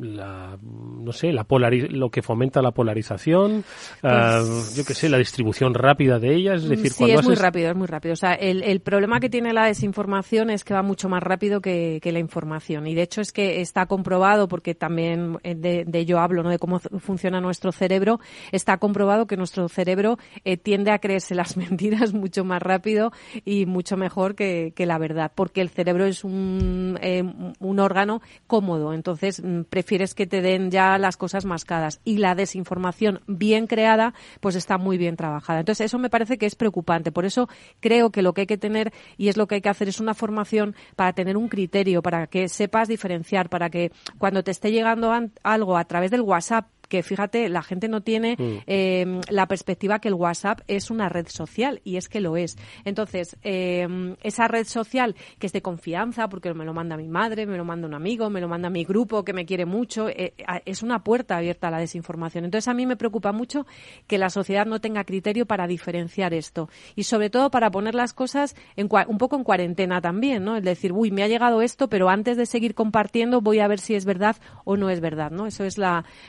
[0.00, 1.44] la, no sé, la
[1.90, 3.62] lo que fomenta la polarización,
[4.02, 7.34] ah, pues yo qué sé, la distribución rápida de ellas, es decir, sí, es muy
[7.34, 8.14] rápido, es muy rápido.
[8.14, 11.60] O sea, el, el, problema que tiene la desinformación es que va mucho más rápido
[11.60, 15.84] que, que la información y de hecho es que está comprobado, porque también eh, de,
[15.84, 16.48] de, ello hablo, ¿no?
[16.48, 18.18] De cómo funciona nuestro cerebro,
[18.50, 23.12] está comprobado que nuestro cerebro eh, tiende a creerse las mentiras mucho más rápido
[23.44, 27.22] y mucho mejor que, que la verdad, porque el cerebro es un, eh,
[27.58, 32.00] un órgano cómodo entonces mm, prefieres que te den ya las cosas mascadas.
[32.04, 35.60] Y la desinformación bien creada, pues está muy bien trabajada.
[35.60, 37.12] Entonces eso me parece que es preocupante.
[37.12, 37.48] Por eso
[37.80, 40.00] creo que lo que hay que tener y es lo que hay que hacer es
[40.00, 44.72] una formación para tener un criterio, para que sepas diferenciar, para que cuando te esté
[44.72, 48.58] llegando algo a través del WhatsApp que fíjate, la gente no tiene mm.
[48.66, 52.56] eh, la perspectiva que el WhatsApp es una red social y es que lo es.
[52.84, 57.46] Entonces, eh, esa red social que es de confianza, porque me lo manda mi madre,
[57.46, 60.34] me lo manda un amigo, me lo manda mi grupo que me quiere mucho, eh,
[60.64, 62.44] es una puerta abierta a la desinformación.
[62.44, 63.66] Entonces, a mí me preocupa mucho
[64.06, 68.12] que la sociedad no tenga criterio para diferenciar esto y sobre todo para poner las
[68.12, 70.56] cosas en, un poco en cuarentena también, ¿no?
[70.56, 73.78] Es decir, uy, me ha llegado esto, pero antes de seguir compartiendo voy a ver
[73.78, 75.46] si es verdad o no es verdad, ¿no?
[75.46, 75.86] Eso es la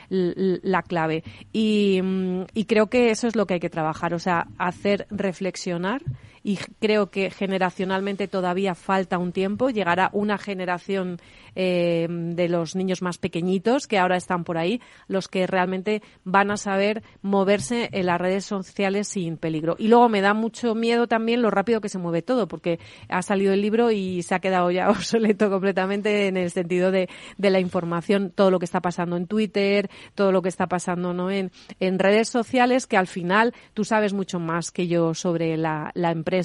[0.09, 0.46] la
[0.81, 1.23] clave.
[1.53, 5.07] Y, mm, y creo que eso es lo que hay que trabajar, o sea, hacer
[5.09, 6.01] reflexionar
[6.47, 9.69] y creo que generacionalmente todavía falta un tiempo.
[9.69, 11.19] Llegará una generación
[11.55, 14.79] eh, de los niños más pequeñitos que ahora están por ahí,
[15.09, 19.75] los que realmente van a saber moverse en las redes sociales sin peligro.
[19.77, 22.79] Y luego me da mucho miedo también lo rápido que se mueve todo, porque
[23.09, 27.09] ha salido el libro y se ha quedado ya obsoleto completamente en el sentido de,
[27.37, 31.11] de la información, todo lo que está pasando en Twitter, todo lo que está pasando
[31.11, 31.29] ¿no?
[31.29, 35.91] en, en redes sociales, que al final tú sabes mucho más que yo sobre la,
[35.93, 36.36] la empresa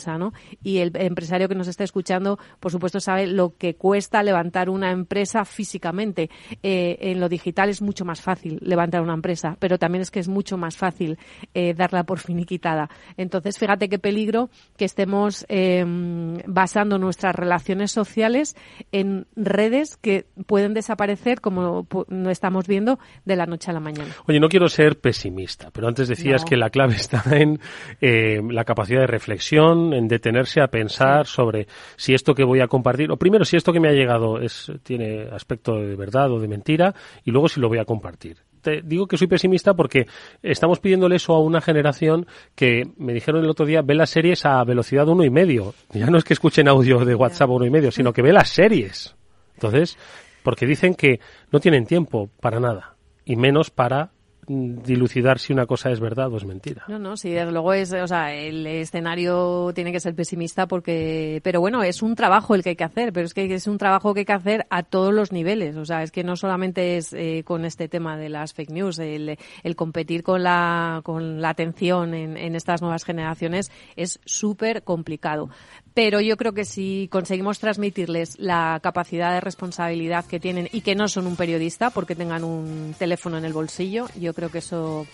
[0.62, 4.90] y el empresario que nos está escuchando, por supuesto, sabe lo que cuesta levantar una
[4.90, 6.30] empresa físicamente.
[6.62, 10.20] Eh, en lo digital es mucho más fácil levantar una empresa, pero también es que
[10.20, 11.18] es mucho más fácil
[11.54, 12.88] eh, darla por finiquitada.
[13.16, 18.56] Entonces, fíjate qué peligro que estemos em, basando nuestras relaciones sociales
[18.92, 24.14] en redes que pueden desaparecer, como no estamos viendo, de la noche a la mañana.
[24.26, 27.60] Oye, no quiero ser pesimista, pero antes decías que la clave está en
[28.00, 32.68] eh, la capacidad de reflexión, en detenerse a pensar sobre si esto que voy a
[32.68, 36.40] compartir, o primero si esto que me ha llegado es, tiene aspecto de verdad o
[36.40, 40.06] de mentira, y luego si lo voy a compartir te digo que soy pesimista porque
[40.42, 44.46] estamos pidiéndole eso a una generación que me dijeron el otro día ve las series
[44.46, 45.74] a velocidad uno y medio.
[45.92, 48.48] Ya no es que escuchen audio de WhatsApp uno y medio, sino que ve las
[48.48, 49.14] series.
[49.54, 49.98] Entonces,
[50.42, 54.11] porque dicen que no tienen tiempo para nada y menos para
[54.46, 56.84] dilucidar si una cosa es verdad o es mentira.
[56.88, 61.40] No, no, sí, desde luego es, o sea, el escenario tiene que ser pesimista porque,
[61.44, 63.78] pero bueno, es un trabajo el que hay que hacer, pero es que es un
[63.78, 66.96] trabajo que hay que hacer a todos los niveles, o sea, es que no solamente
[66.96, 71.40] es eh, con este tema de las fake news, el, el competir con la, con
[71.40, 75.50] la atención en, en estas nuevas generaciones es súper complicado
[75.94, 80.94] pero yo creo que si conseguimos transmitirles la capacidad de responsabilidad que tienen y que
[80.94, 85.06] no son un periodista porque tengan un teléfono en el bolsillo, yo creo que eso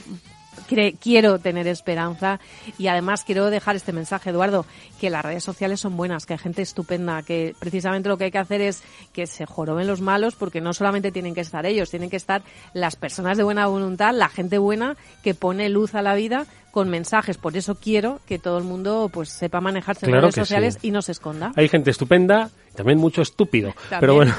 [1.01, 2.39] quiero tener esperanza
[2.79, 4.65] y además quiero dejar este mensaje, Eduardo,
[5.01, 8.31] que las redes sociales son buenas, que hay gente estupenda, que precisamente lo que hay
[8.31, 11.91] que hacer es que se joroben los malos porque no solamente tienen que estar ellos,
[11.91, 12.43] tienen que estar
[12.75, 16.91] las personas de buena voluntad, la gente buena que pone luz a la vida con
[16.91, 17.39] mensajes.
[17.39, 21.03] Por eso quiero que todo el mundo pues sepa manejarse en redes sociales y no
[21.03, 21.51] se esconda.
[21.57, 23.75] Hay gente estupenda, también mucho estúpido.
[23.99, 24.35] Pero bueno,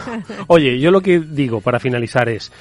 [0.47, 2.51] oye, yo lo que digo para finalizar es,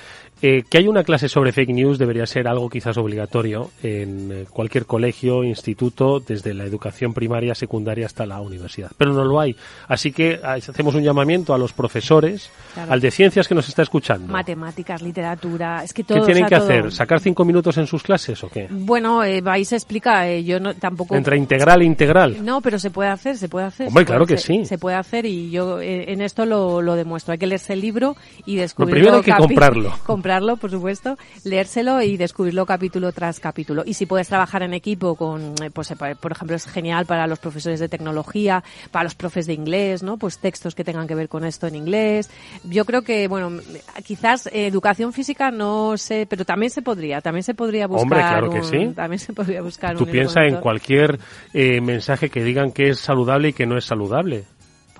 [0.40, 4.44] Eh, que haya una clase sobre fake news debería ser algo quizás obligatorio en eh,
[4.48, 8.92] cualquier colegio, instituto, desde la educación primaria, secundaria hasta la universidad.
[8.96, 9.56] Pero no lo hay.
[9.88, 13.82] Así que ah, hacemos un llamamiento a los profesores, al de ciencias que nos está
[13.82, 14.32] escuchando.
[14.32, 16.20] Matemáticas, literatura, es que todo.
[16.20, 16.92] ¿Qué tienen que hacer?
[16.92, 18.68] ¿Sacar cinco minutos en sus clases o qué?
[18.70, 21.16] Bueno, eh, vais a explicar, yo no, tampoco.
[21.16, 22.44] Entre integral e integral.
[22.44, 23.88] No, pero se puede hacer, se puede hacer.
[23.88, 24.64] Hombre, claro que sí.
[24.64, 27.32] Se puede hacer y yo en esto lo, lo demuestro.
[27.32, 28.94] Hay que leerse el libro y descubrirlo.
[28.94, 29.92] primero hay que comprarlo.
[30.28, 33.82] comprarlo, por supuesto, leérselo y descubrirlo capítulo tras capítulo.
[33.86, 37.26] Y si puedes trabajar en equipo con, eh, pues, eh, por ejemplo, es genial para
[37.26, 40.18] los profesores de tecnología, para los profes de inglés, ¿no?
[40.18, 42.28] Pues textos que tengan que ver con esto en inglés.
[42.64, 43.58] Yo creo que, bueno,
[44.04, 48.02] quizás educación física no sé, pero también se podría, también se podría buscar.
[48.02, 48.92] Hombre, claro que sí.
[48.94, 49.96] También se podría buscar.
[49.96, 51.18] Tú piensa en cualquier
[51.54, 54.44] eh, mensaje que digan que es saludable y que no es saludable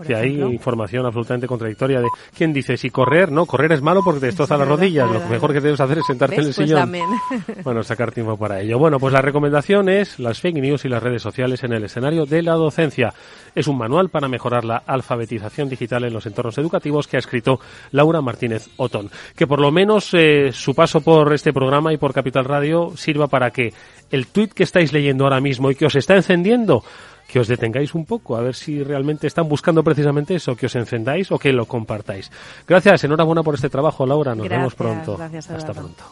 [0.04, 4.20] que hay información absolutamente contradictoria de quién dice si correr, no, correr es malo porque
[4.20, 6.92] te destroza las rodillas, lo mejor que debes hacer es sentarte en el pues sillón.
[7.64, 8.78] bueno, sacar tiempo para ello.
[8.78, 12.26] Bueno, pues la recomendación es las fake news y las redes sociales en el escenario
[12.26, 13.12] de la docencia.
[13.54, 17.60] Es un manual para mejorar la alfabetización digital en los entornos educativos que ha escrito
[17.92, 19.10] Laura Martínez Otón.
[19.36, 23.26] Que por lo menos eh, su paso por este programa y por Capital Radio sirva
[23.26, 23.72] para que
[24.10, 26.82] el tuit que estáis leyendo ahora mismo y que os está encendiendo
[27.28, 30.74] que os detengáis un poco, a ver si realmente están buscando precisamente eso, que os
[30.74, 32.32] encendáis o que lo compartáis.
[32.66, 34.34] Gracias, enhorabuena por este trabajo, Laura.
[34.34, 35.18] Nos vemos pronto.
[35.20, 36.04] Hasta pronto.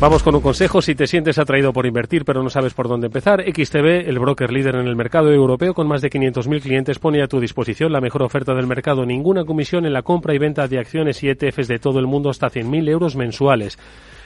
[0.00, 3.08] Vamos con un consejo si te sientes atraído por invertir pero no sabes por dónde
[3.08, 3.42] empezar.
[3.42, 7.26] XTB, el broker líder en el mercado europeo con más de 500.000 clientes, pone a
[7.26, 9.04] tu disposición la mejor oferta del mercado.
[9.04, 12.30] Ninguna comisión en la compra y venta de acciones y ETFs de todo el mundo
[12.30, 13.76] hasta 100.000 euros mensuales.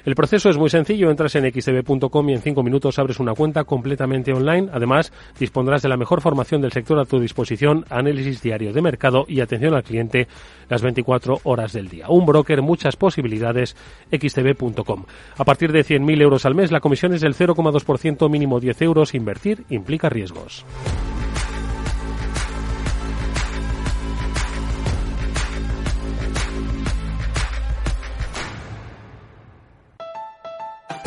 [0.04, 3.62] El proceso es muy sencillo, entras en xtb.com y en cinco minutos abres una cuenta
[3.62, 4.68] completamente online.
[4.72, 9.24] Además, dispondrás de la mejor formación del sector a tu disposición, análisis diario de mercado
[9.28, 10.26] y atención al cliente
[10.68, 12.06] las 24 horas del día.
[12.08, 13.76] Un broker, muchas posibilidades,
[14.10, 15.04] xtb.com.
[15.38, 19.14] A partir de 100.000 euros al mes, la comisión es del 0,2%, mínimo 10 euros.
[19.14, 20.64] Invertir implica riesgos.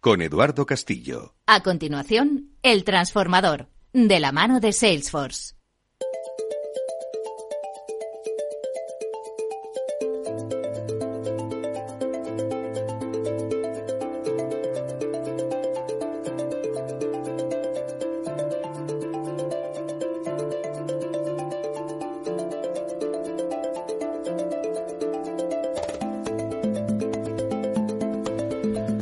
[0.00, 1.34] con Eduardo Castillo.
[1.46, 5.59] A continuación, El Transformador, de la mano de Salesforce.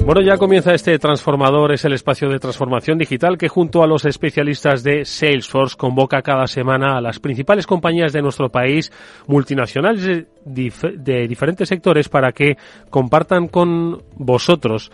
[0.09, 4.07] Bueno, ya comienza este transformador, es el espacio de transformación digital que junto a los
[4.07, 8.90] especialistas de Salesforce convoca cada semana a las principales compañías de nuestro país,
[9.27, 12.57] multinacionales de, de diferentes sectores, para que
[12.88, 14.90] compartan con vosotros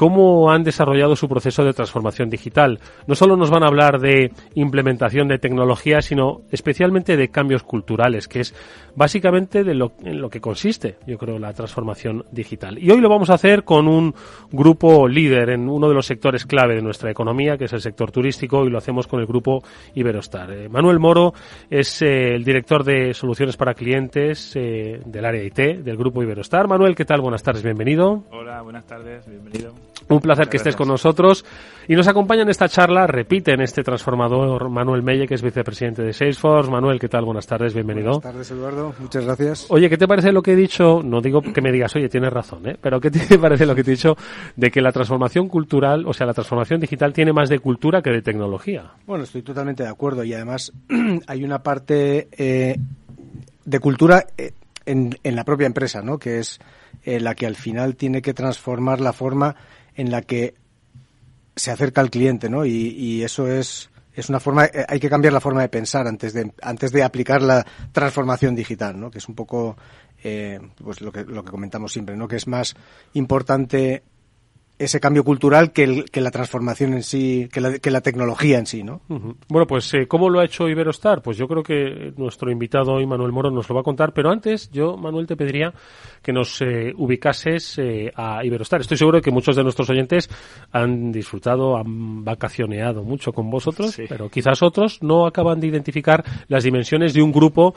[0.00, 2.80] cómo han desarrollado su proceso de transformación digital.
[3.06, 8.26] No solo nos van a hablar de implementación de tecnología, sino especialmente de cambios culturales,
[8.26, 8.54] que es
[8.96, 12.78] básicamente de lo, en lo que consiste, yo creo, la transformación digital.
[12.78, 14.14] Y hoy lo vamos a hacer con un
[14.50, 18.10] grupo líder en uno de los sectores clave de nuestra economía, que es el sector
[18.10, 19.62] turístico, y lo hacemos con el grupo
[19.94, 20.50] Iberostar.
[20.50, 21.34] Eh, Manuel Moro
[21.68, 26.68] es eh, el director de soluciones para clientes eh, del área IT del grupo Iberostar.
[26.68, 27.20] Manuel, ¿qué tal?
[27.20, 28.24] Buenas tardes, bienvenido.
[28.30, 29.74] Hola, buenas tardes, bienvenido.
[30.08, 31.44] Un placer que estés con nosotros.
[31.86, 36.02] Y nos acompaña en esta charla, repite en este transformador Manuel Melle, que es vicepresidente
[36.02, 36.70] de Salesforce.
[36.70, 37.24] Manuel, ¿qué tal?
[37.24, 38.10] Buenas tardes, bienvenido.
[38.12, 38.94] Buenas tardes, Eduardo.
[38.98, 39.66] Muchas gracias.
[39.70, 41.00] Oye, ¿qué te parece lo que he dicho?
[41.02, 42.76] No digo que me digas, oye, tienes razón, ¿eh?
[42.80, 44.16] Pero ¿qué te parece lo que te he dicho
[44.56, 48.10] de que la transformación cultural, o sea, la transformación digital tiene más de cultura que
[48.10, 48.92] de tecnología?
[49.06, 50.24] Bueno, estoy totalmente de acuerdo.
[50.24, 50.72] Y además
[51.26, 52.76] hay una parte eh,
[53.64, 54.52] de cultura eh,
[54.86, 56.18] en, en, la propia empresa, ¿no?
[56.18, 56.60] Que es
[57.04, 59.56] eh, la que al final tiene que transformar la forma
[60.00, 60.54] en la que
[61.54, 62.64] se acerca al cliente, ¿no?
[62.64, 66.32] Y, eso es, es una forma, eh, hay que cambiar la forma de pensar antes
[66.32, 69.10] de, antes de aplicar la transformación digital, ¿no?
[69.10, 69.76] Que es un poco,
[70.24, 72.28] eh, pues lo que, lo que comentamos siempre, ¿no?
[72.28, 72.74] Que es más
[73.12, 74.02] importante
[74.80, 78.64] ese cambio cultural que, que la transformación en sí, que la, que la tecnología en
[78.64, 79.02] sí, ¿no?
[79.48, 81.20] Bueno, pues eh, ¿cómo lo ha hecho Iberostar?
[81.20, 84.30] Pues yo creo que nuestro invitado hoy, Manuel Moro, nos lo va a contar, pero
[84.30, 85.74] antes yo, Manuel, te pediría
[86.22, 88.80] que nos eh, ubicases eh, a Iberostar.
[88.80, 90.30] Estoy seguro de que muchos de nuestros oyentes
[90.72, 96.64] han disfrutado, han vacacioneado mucho con vosotros, pero quizás otros no acaban de identificar las
[96.64, 97.74] dimensiones de un grupo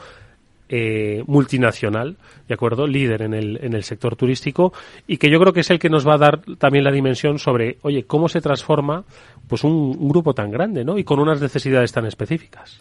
[0.68, 2.16] eh, multinacional,
[2.48, 2.86] ¿de acuerdo?
[2.86, 4.72] Líder en el, en el sector turístico
[5.06, 7.38] y que yo creo que es el que nos va a dar también la dimensión
[7.38, 9.04] sobre, oye, cómo se transforma
[9.48, 10.98] pues un, grupo tan grande, ¿no?
[10.98, 12.78] Y con unas necesidades tan específicas.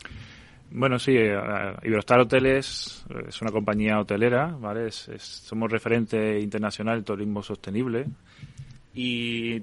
[0.71, 1.37] Bueno, sí, eh,
[1.83, 4.89] Iberostar Hoteles es una compañía hotelera, ¿vale?
[4.91, 8.05] somos referente internacional del turismo sostenible
[8.95, 9.59] y,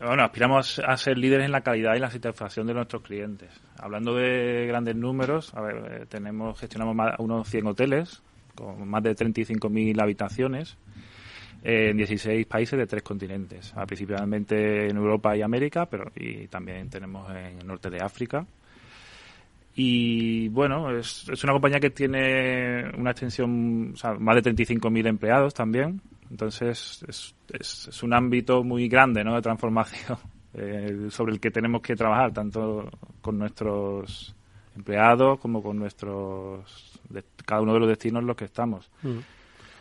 [0.00, 3.48] bueno, aspiramos a ser líderes en la calidad y la satisfacción de nuestros clientes.
[3.78, 8.22] Hablando de grandes números, a ver, eh, tenemos gestionamos unos 100 hoteles
[8.54, 10.76] con más de 35.000 habitaciones
[11.62, 17.30] en 16 países de tres continentes, principalmente en Europa y América, pero y también tenemos
[17.30, 18.46] en el norte de África.
[19.74, 25.08] Y bueno, es, es una compañía que tiene una extensión, o sea, más de 35.000
[25.08, 26.00] empleados también,
[26.34, 29.36] entonces, es, es, un ámbito muy grande ¿no?
[29.36, 30.18] de transformación
[30.54, 34.34] eh, sobre el que tenemos que trabajar, tanto con nuestros
[34.74, 38.90] empleados como con nuestros de cada uno de los destinos en los que estamos.
[39.02, 39.18] Mm.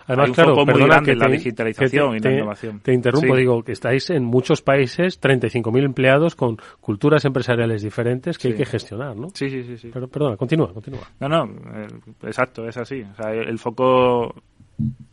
[0.06, 2.82] Además, claro, perdona que la digitalización y la innovación.
[2.82, 8.50] Te interrumpo, digo que estáis en muchos países, 35.000 empleados con culturas empresariales diferentes que
[8.50, 9.30] hay que gestionar, ¿no?
[9.34, 9.90] Sí, sí, sí.
[9.92, 11.10] Pero, perdona, continúa, continúa.
[11.20, 11.88] No, no, eh,
[12.24, 13.02] exacto, es así.
[13.02, 14.36] O sea, el foco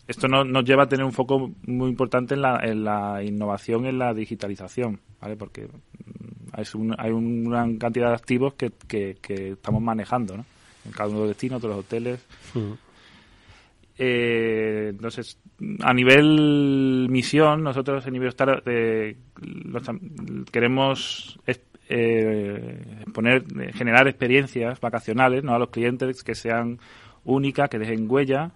[0.07, 3.99] esto nos lleva a tener un foco muy importante en la, en la innovación, en
[3.99, 5.37] la digitalización, ¿vale?
[5.37, 5.69] Porque
[6.53, 6.65] hay,
[6.99, 10.45] hay una gran cantidad de activos que, que, estamos manejando, ¿no?
[10.85, 12.27] En cada uno de los destinos, de los hoteles.
[14.03, 15.39] Eh, entonces,
[15.83, 19.17] a nivel misión, nosotros en nivel estar eh,
[20.51, 21.39] queremos
[21.89, 23.45] eh, poner,
[23.75, 25.55] generar experiencias vacacionales ¿no?
[25.55, 26.79] a los clientes que sean
[27.25, 28.53] únicas, que dejen huella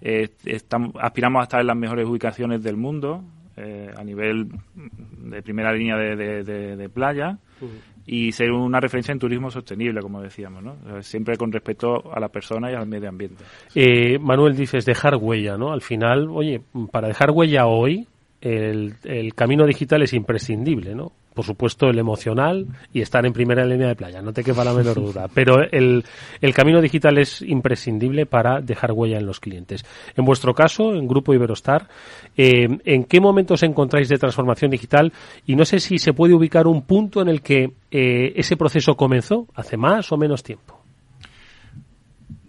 [0.00, 3.22] eh, estamos, aspiramos a estar en las mejores ubicaciones del mundo
[3.56, 4.48] eh, a nivel
[5.18, 7.38] de primera línea de, de, playa
[8.06, 11.02] y ser una referencia en turismo sostenible, como decíamos, ¿no?
[11.02, 13.42] siempre con respeto a la persona y al medio ambiente.
[13.74, 15.72] Eh, Manuel, dices dejar huella, ¿no?
[15.72, 16.60] Al final, oye,
[16.92, 18.06] para dejar huella hoy,
[18.40, 21.10] el, el camino digital es imprescindible, ¿no?
[21.38, 24.74] Por supuesto, el emocional y estar en primera línea de playa, no te quepa la
[24.74, 25.28] menor duda.
[25.32, 26.04] Pero el,
[26.40, 29.84] el camino digital es imprescindible para dejar huella en los clientes.
[30.16, 31.86] En vuestro caso, en Grupo Iberostar,
[32.36, 35.12] eh, ¿en qué momento os encontráis de transformación digital?
[35.46, 38.96] Y no sé si se puede ubicar un punto en el que eh, ese proceso
[38.96, 40.82] comenzó, hace más o menos tiempo.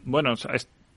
[0.04, 0.34] Bueno,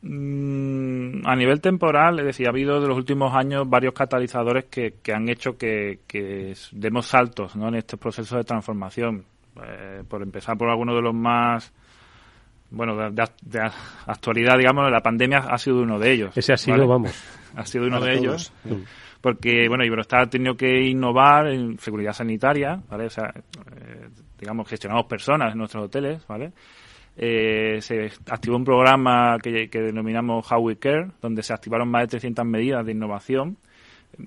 [0.04, 4.94] Mm, a nivel temporal, es decir, ha habido de los últimos años varios catalizadores que,
[5.00, 7.68] que han hecho que, que, demos saltos ¿no?
[7.68, 9.24] en estos procesos de transformación.
[9.64, 11.72] Eh, por empezar por alguno de los más,
[12.70, 13.70] bueno, de,
[14.06, 16.36] actualidad, digamos, la pandemia ha sido uno de ellos.
[16.36, 17.12] Ese ha sido, vamos.
[17.54, 18.50] Ha sido uno de ellos.
[19.20, 23.04] Porque, bueno, Iberostar ha tenido que innovar en seguridad sanitaria, ¿vale?
[23.04, 24.08] O sea, eh,
[24.40, 26.52] digamos, gestionamos personas en nuestros hoteles, ¿vale?
[27.16, 32.08] Eh, se activó un programa que, denominamos How We Care, donde se activaron más de
[32.08, 33.58] 300 medidas de innovación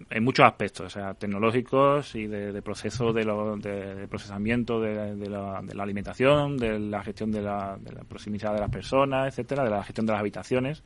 [0.09, 6.57] en muchos aspectos, o sea, tecnológicos y de, proceso de, de, procesamiento de, la, alimentación,
[6.57, 7.77] de la gestión de la,
[8.07, 10.83] proximidad de las personas, etcétera, de la gestión de las habitaciones.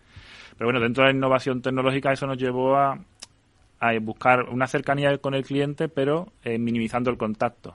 [0.57, 2.99] Pero bueno, dentro de la innovación tecnológica eso nos llevó a,
[3.80, 7.73] a buscar una cercanía con el cliente, pero eh, minimizando el contacto.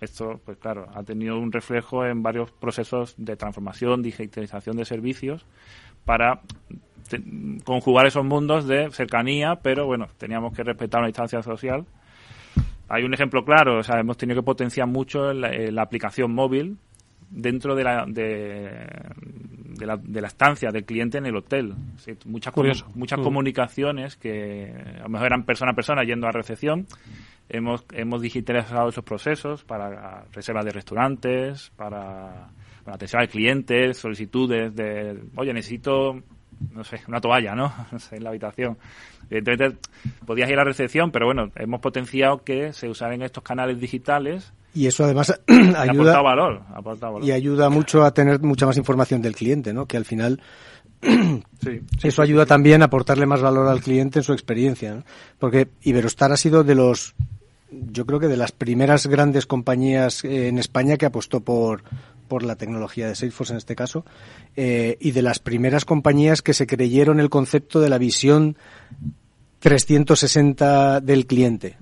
[0.00, 5.44] Esto, pues claro, ha tenido un reflejo en varios procesos de transformación, digitalización de servicios,
[6.04, 6.40] para
[7.64, 11.84] conjugar esos mundos de cercanía, pero bueno, teníamos que respetar una distancia social.
[12.88, 16.78] Hay un ejemplo claro, o sea, hemos tenido que potenciar mucho la aplicación móvil
[17.30, 18.86] dentro de la, de,
[19.80, 21.74] la, de la estancia del cliente en el hotel.
[22.24, 22.54] muchas
[22.94, 23.22] muchas mm.
[23.22, 26.86] comunicaciones que a lo mejor eran persona a persona yendo a recepción.
[27.48, 32.48] Hemos, hemos digitalizado esos procesos para reservas de restaurantes, para,
[32.86, 36.22] atención al cliente, solicitudes de, oye, necesito
[36.72, 37.72] no sé, una toalla, ¿no?
[38.10, 38.78] en la habitación.
[39.28, 39.78] Evidentemente,
[40.26, 44.52] podías ir a la recepción, pero bueno, hemos potenciado que se usaran estos canales digitales
[44.74, 45.40] y eso además
[45.76, 46.62] ayuda, valor,
[47.22, 49.86] y ayuda mucho a tener mucha más información del cliente, ¿no?
[49.86, 50.40] Que al final
[52.02, 55.04] eso ayuda también a aportarle más valor al cliente en su experiencia, ¿no?
[55.38, 57.14] Porque Iberostar ha sido de los,
[57.70, 61.84] yo creo que de las primeras grandes compañías eh, en España que apostó por
[62.28, 64.04] por la tecnología de Salesforce en este caso,
[64.56, 68.56] eh, y de las primeras compañías que se creyeron el concepto de la visión
[69.64, 71.78] 360 del cliente.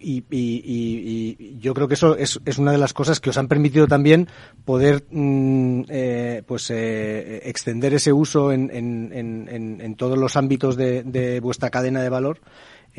[0.00, 4.26] Y, yo creo que eso es, una de las cosas que os han permitido también
[4.64, 11.70] poder mm, eh, pues eh, extender ese uso en, en, todos los ámbitos de, vuestra
[11.70, 12.40] cadena de valor.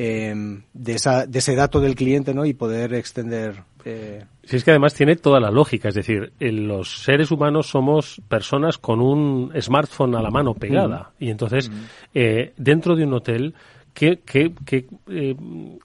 [0.00, 0.32] Eh,
[0.72, 2.44] de, esa, de ese dato del cliente ¿no?
[2.44, 4.24] y poder extender eh...
[4.44, 8.78] Si es que además tiene toda la lógica, es decir, los seres humanos somos personas
[8.78, 11.68] con un smartphone a la mano pegada y entonces
[12.14, 13.54] eh, dentro de un hotel
[13.98, 15.34] ¿Qué, qué, qué eh,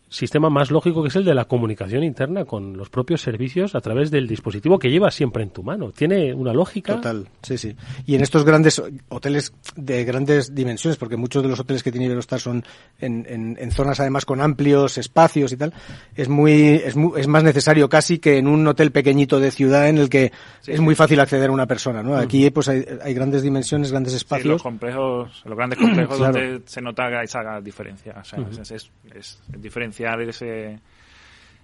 [0.07, 3.81] sistema más lógico que es el de la comunicación interna con los propios servicios a
[3.81, 5.91] través del dispositivo que llevas siempre en tu mano?
[5.91, 6.97] Tiene una lógica.
[6.97, 7.75] Total, sí, sí.
[8.05, 12.05] Y en estos grandes hoteles de grandes dimensiones, porque muchos de los hoteles que tiene
[12.05, 12.63] Iberostar son
[12.99, 13.25] en,
[13.57, 15.73] en, zonas además con amplios espacios y tal,
[16.15, 19.97] es muy, es es más necesario casi que en un hotel pequeñito de ciudad en
[19.97, 20.31] el que
[20.67, 22.15] es muy fácil acceder a una persona, ¿no?
[22.15, 24.49] Aquí pues hay, hay, grandes dimensiones, grandes espacios.
[24.49, 28.02] los complejos, los grandes complejos donde se nota esa diferencia.
[28.11, 28.39] O sea,
[28.75, 30.79] es, es, diferenciar ese,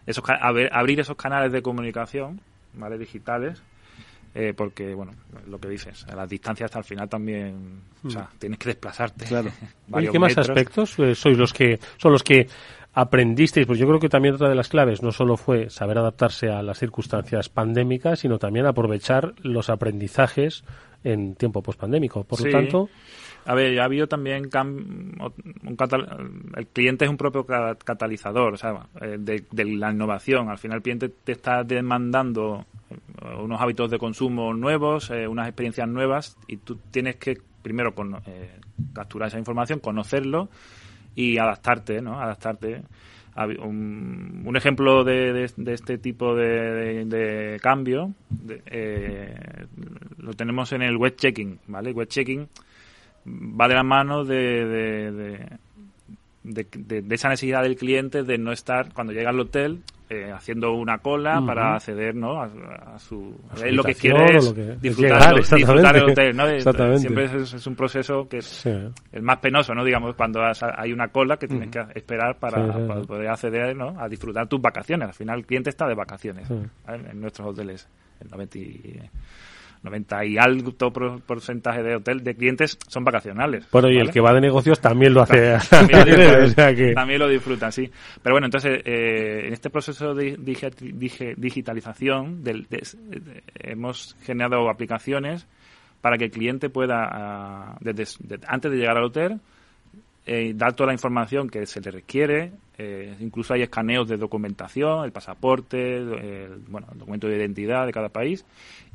[0.06, 2.42] esos, abrir esos canales de comunicación,
[2.74, 2.98] ¿vale?
[2.98, 3.62] Digitales,
[4.36, 5.14] eh, porque, bueno,
[5.48, 9.26] lo que dices, a las distancias hasta el final también, o sea, tienes que desplazarte.
[9.26, 9.50] Claro.
[10.12, 12.48] ¿Qué más aspectos eh, sois los que, son los que
[12.94, 13.66] aprendisteis?
[13.66, 16.62] Pues yo creo que también otra de las claves no solo fue saber adaptarse a
[16.62, 20.64] las circunstancias pandémicas, sino también aprovechar los aprendizajes
[21.04, 22.24] en tiempo pospandémico.
[22.24, 22.90] Por lo tanto,
[23.50, 25.78] a ver, ha habido también un
[26.56, 30.50] el cliente es un propio catalizador, o sea, eh, de, la innovación.
[30.50, 32.96] Al final el cliente te está demandando eh,
[33.40, 37.92] unos hábitos de consumo nuevos, eh, unas experiencias nuevas y tú tienes que primero
[38.94, 40.50] capturar esa información, conocerlo
[41.16, 42.22] y adaptarte, ¿no?
[42.22, 42.84] Adaptarte.
[43.64, 48.14] Un, ejemplo de, este tipo de, cambio
[50.18, 51.94] lo tenemos en el web checking, ¿vale?
[51.94, 52.48] Web checking
[53.30, 55.52] va de la mano de,
[56.44, 60.98] de, esa necesidad del cliente de no estar cuando llega al hotel eh, haciendo una
[60.98, 62.42] cola para acceder ¿no?
[62.42, 66.48] a, su él lo que quiere es disfrutar, disfrutar el hotel ¿no?
[66.98, 71.38] siempre es, un proceso que es el más penoso no digamos cuando hay una cola
[71.38, 72.66] que tienes que esperar para,
[73.06, 74.00] poder acceder ¿no?
[74.00, 75.10] a disfrutar tus vacaciones.
[75.10, 77.88] Al final el cliente está de vacaciones en nuestros hoteles
[78.20, 78.60] el 90
[79.84, 83.68] 90 y alto porcentaje de hotel de clientes son vacacionales.
[83.72, 85.58] Bueno, y el que va de negocios también lo hace.
[85.70, 87.90] También, lo disfruta, sí.
[88.22, 90.36] Pero bueno, entonces, eh, en este proceso de
[91.38, 92.68] digitalización del,
[93.56, 95.48] hemos generado aplicaciones
[96.02, 99.40] para que el cliente pueda, ah, desde, antes de llegar al hotel,
[100.32, 102.52] eh, dar toda la información que se le requiere.
[102.78, 107.92] Eh, incluso hay escaneos de documentación, el pasaporte, el, bueno, el documento de identidad de
[107.92, 108.46] cada país.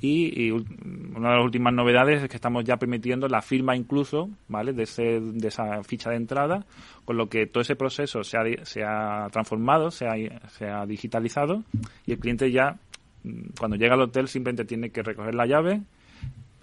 [0.01, 4.72] Y, una de las últimas novedades es que estamos ya permitiendo la firma incluso, ¿vale?
[4.72, 6.64] De, ese, de esa ficha de entrada,
[7.05, 10.14] con lo que todo ese proceso se ha, se ha transformado, se ha,
[10.51, 11.64] se ha digitalizado
[12.07, 12.78] y el cliente ya,
[13.24, 15.80] mm, cuando llega al hotel, simplemente tiene que recoger la llave,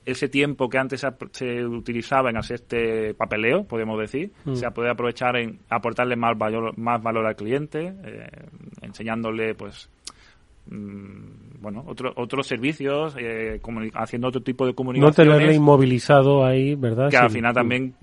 [0.05, 4.55] ese tiempo que antes se utilizaba en hacer este papeleo, podemos decir, mm.
[4.55, 8.27] se puede aprovechar en aportarle más valor, más valor al cliente, eh,
[8.81, 9.89] enseñándole, pues,
[10.69, 13.61] mm, bueno, otro, otros servicios, eh,
[13.93, 15.27] haciendo otro tipo de comunicación.
[15.27, 17.09] No tenerle inmovilizado ahí, ¿verdad?
[17.09, 17.93] Que al final también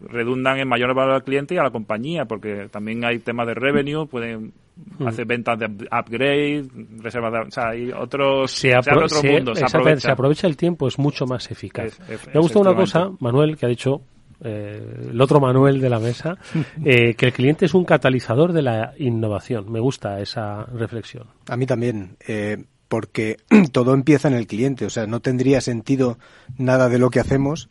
[0.00, 3.54] redundan en mayor valor al cliente y a la compañía, porque también hay temas de
[3.54, 5.06] revenue, pueden Hmm.
[5.06, 6.64] hace ventas de upgrade,
[6.98, 9.64] reservas de, o sea, hay otros, se, otro mundo, se
[10.10, 10.46] aprovecha.
[10.48, 11.98] el tiempo, es mucho más eficaz.
[12.08, 14.02] Me ha gustado una cosa, Manuel, que ha dicho
[14.42, 16.36] eh, el otro Manuel de la mesa,
[16.84, 19.70] eh, que el cliente es un catalizador de la innovación.
[19.70, 21.28] Me gusta esa reflexión.
[21.48, 22.16] A mí también.
[22.26, 23.38] Eh, porque
[23.72, 26.18] todo empieza en el cliente, o sea, no tendría sentido
[26.58, 27.68] nada de lo que hacemos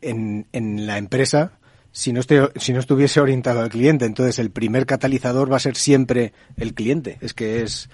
[0.00, 1.58] en, en la empresa
[1.94, 2.22] si no,
[2.56, 4.04] si no estuviese orientado al cliente.
[4.04, 7.18] Entonces, el primer catalizador va a ser siempre el cliente.
[7.20, 7.88] Es que es,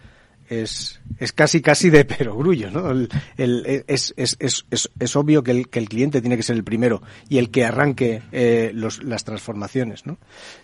[0.48, 2.90] es, es casi, casi de perogrullo, ¿no?
[3.36, 6.64] El, es, es, es, es, obvio que el, que el cliente tiene que ser el
[6.64, 10.16] primero y el que arranque eh, los, las transformaciones, ¿no?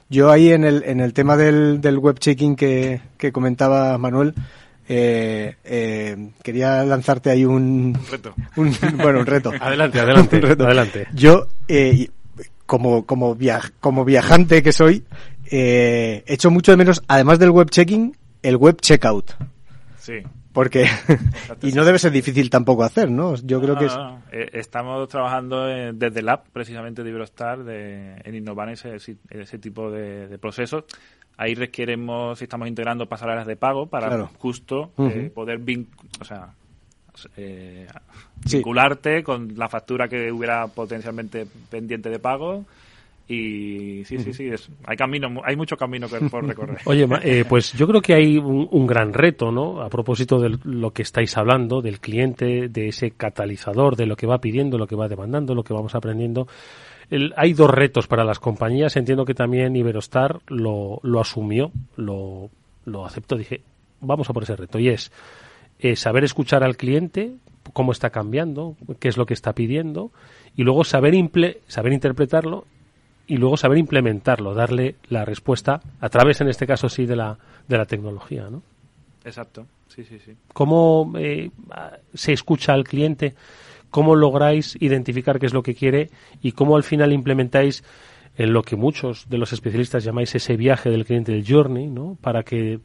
[0.09, 4.33] Yo ahí en el, en el tema del, del web checking que, que comentaba Manuel,
[4.89, 8.35] eh, eh, quería lanzarte ahí un, reto.
[8.57, 9.53] Un, bueno, un reto.
[9.61, 11.07] adelante, adelante, adelante.
[11.13, 12.09] Yo, eh,
[12.67, 13.37] como, como,
[13.81, 15.05] como viajante que soy,
[15.51, 19.33] eh, echo mucho de menos, además del web checking, el web checkout.
[19.99, 20.23] Sí.
[20.53, 20.87] Porque,
[21.63, 23.35] y no debe ser difícil tampoco hacer, ¿no?
[23.37, 23.99] Yo creo que es...
[24.33, 29.91] Eh, estamos trabajando desde el app, precisamente de Iberostar, de, en innovar ese, ese tipo
[29.91, 30.85] de, procesos.
[31.37, 35.61] Ahí requeremos, estamos integrando pasarelas de pago para justo eh, poder,
[36.21, 36.55] o sea,
[37.37, 37.87] eh,
[38.51, 42.65] vincularte con la factura que hubiera potencialmente pendiente de pago
[43.29, 46.79] Y sí, sí, sí, es, hay camino, hay mucho camino que, por recorrer.
[46.85, 49.81] Oye, eh, pues yo creo que hay un, gran reto, ¿no?
[49.81, 54.27] A propósito de lo que estáis hablando, del cliente, de ese catalizador, de lo que
[54.27, 56.47] va pidiendo, lo que va demandando, lo que vamos aprendiendo.
[57.37, 58.97] hay dos retos para las compañías.
[58.97, 62.49] Entiendo que también Iberostar lo, lo asumió, lo,
[62.85, 63.37] lo aceptó.
[63.37, 63.63] Dije,
[64.01, 64.79] vamos a por ese reto.
[64.79, 65.11] Y es
[65.79, 67.33] eh, saber escuchar al cliente,
[67.73, 70.11] cómo está cambiando, qué es lo que está pidiendo,
[70.57, 71.15] y luego saber,
[71.67, 72.67] saber interpretarlo
[73.27, 77.39] y luego saber implementarlo, darle la respuesta a través, en este caso sí, de la,
[77.69, 78.63] de la tecnología, ¿no?
[79.25, 80.33] Exacto, sí, sí, sí.
[80.53, 81.51] ¿Cómo eh,
[82.15, 83.35] se escucha al cliente?
[83.91, 86.11] ¿Cómo lográis identificar qué es lo que quiere?
[86.43, 87.83] ¿Y cómo al final implementáis
[88.37, 92.17] en lo que muchos de los especialistas llamáis ese viaje del cliente, del journey, ¿no?
[92.21, 92.81] Para que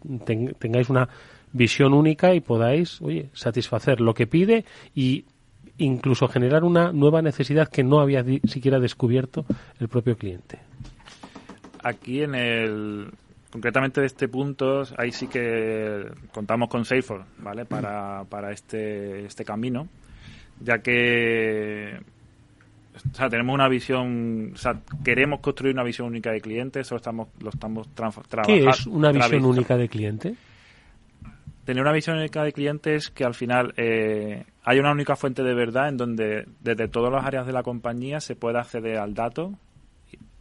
[0.59, 1.09] tengáis una
[1.53, 5.25] visión única y podáis, oye, satisfacer lo que pide y
[5.77, 9.45] incluso generar una nueva necesidad que no había siquiera descubierto
[9.79, 10.59] el propio cliente.
[11.83, 13.07] Aquí en el
[13.51, 17.65] concretamente de este punto, ahí sí que contamos con Salesforce, ¿vale?
[17.65, 19.87] Para, para este, este camino,
[20.61, 21.99] ya que
[22.95, 26.95] o sea, tenemos una visión, o sea, queremos construir una visión única de cliente, eso
[26.95, 28.45] estamos, lo estamos trabajando.
[28.45, 30.35] ¿Qué es una visión única de cliente?
[31.71, 35.53] Tener una visión única de clientes que al final eh, hay una única fuente de
[35.53, 39.53] verdad en donde desde todas las áreas de la compañía se puede acceder al dato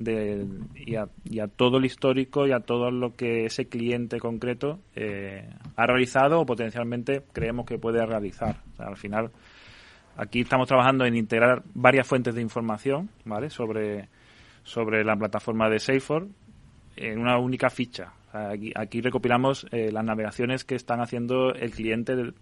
[0.01, 5.49] de, y, a, todo el histórico y a todo lo que ese cliente concreto eh,
[5.77, 8.57] ha realizado o potencialmente creemos que puede realizar.
[8.79, 9.31] al final,
[10.17, 13.51] aquí estamos trabajando en integrar varias fuentes de información ¿vale?
[13.51, 14.09] sobre,
[14.65, 16.29] sobre la plataforma de Salesforce
[16.97, 18.15] en una única ficha.
[18.33, 22.33] Aquí, recopilamos eh, las navegaciones que están haciendo el cliente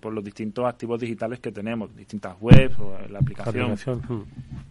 [0.00, 3.74] por los distintos activos digitales que tenemos, distintas webs o la aplicación.
[3.86, 4.22] Hmm.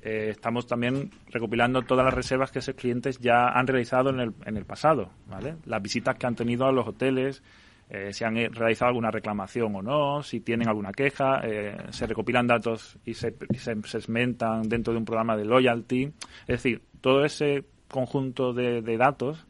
[0.02, 4.34] Eh, estamos también recopilando todas las reservas que esos clientes ya han realizado en el,
[4.46, 5.56] en el pasado, ¿vale?
[5.66, 7.42] Las visitas que han tenido a los hoteles,
[7.90, 11.44] eh, si han realizado alguna reclamación o no, si tienen alguna queja,
[11.92, 16.12] se recopilan datos y se, se segmentan dentro de un programa de loyalty.
[16.42, 19.48] Es decir, todo ese conjunto de, de datos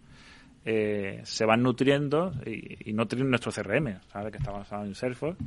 [0.70, 4.32] eh, se van nutriendo y, no tienen nuestro CRM, ¿sabe?
[4.32, 5.42] que está basado en Salesforce,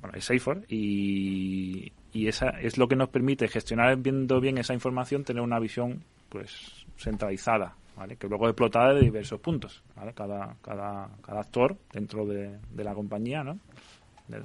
[0.00, 5.22] bueno, Salesforce, y, y esa es lo que nos permite gestionar viendo bien esa información,
[5.22, 8.16] tener una visión pues centralizada, ¿vale?
[8.16, 13.44] que luego explotada de diversos puntos, cada, cada, cada actor dentro de, de la compañía,
[13.44, 13.60] ¿no?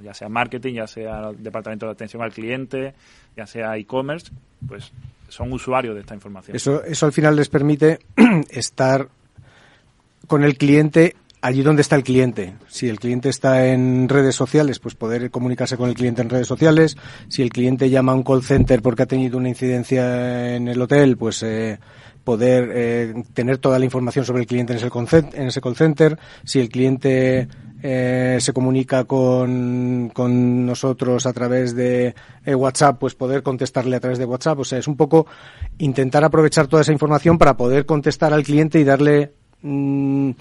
[0.04, 2.94] ya sea marketing, ya sea departamento de atención al cliente,
[3.36, 4.30] ya sea e-commerce,
[4.68, 4.92] pues
[5.28, 6.54] son usuarios de esta información.
[6.54, 7.98] Eso, eso al final les permite
[8.50, 9.08] estar
[10.26, 12.54] con el cliente allí donde está el cliente.
[12.68, 16.46] Si el cliente está en redes sociales, pues poder comunicarse con el cliente en redes
[16.46, 16.96] sociales.
[17.28, 20.80] Si el cliente llama a un call center porque ha tenido una incidencia en el
[20.80, 21.80] hotel, pues eh,
[22.22, 26.16] poder eh, tener toda la información sobre el cliente en ese, call center.
[26.44, 27.48] Si el cliente
[27.82, 32.14] eh, se comunica con, con, nosotros a través de
[32.46, 34.60] WhatsApp, pues poder contestarle a través de WhatsApp.
[34.60, 35.26] O sea, es un poco
[35.78, 40.32] intentar aprovechar toda esa información para poder contestar al cliente y darle Mm,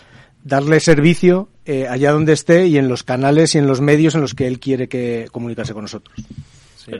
[0.43, 4.21] darle servicio eh, allá donde esté y en los canales y en los medios en
[4.21, 6.15] los que él quiere que comunicarse con nosotros.
[6.75, 6.93] Sí.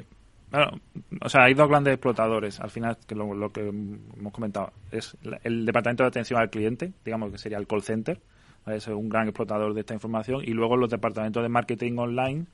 [1.22, 5.66] o sea, hay dos grandes explotadores, al final, que lo, que hemos comentado, es el
[5.66, 8.20] departamento de atención al cliente, digamos que sería el call center,
[8.68, 12.46] es un gran explotador de esta información, y luego los departamentos de marketing online,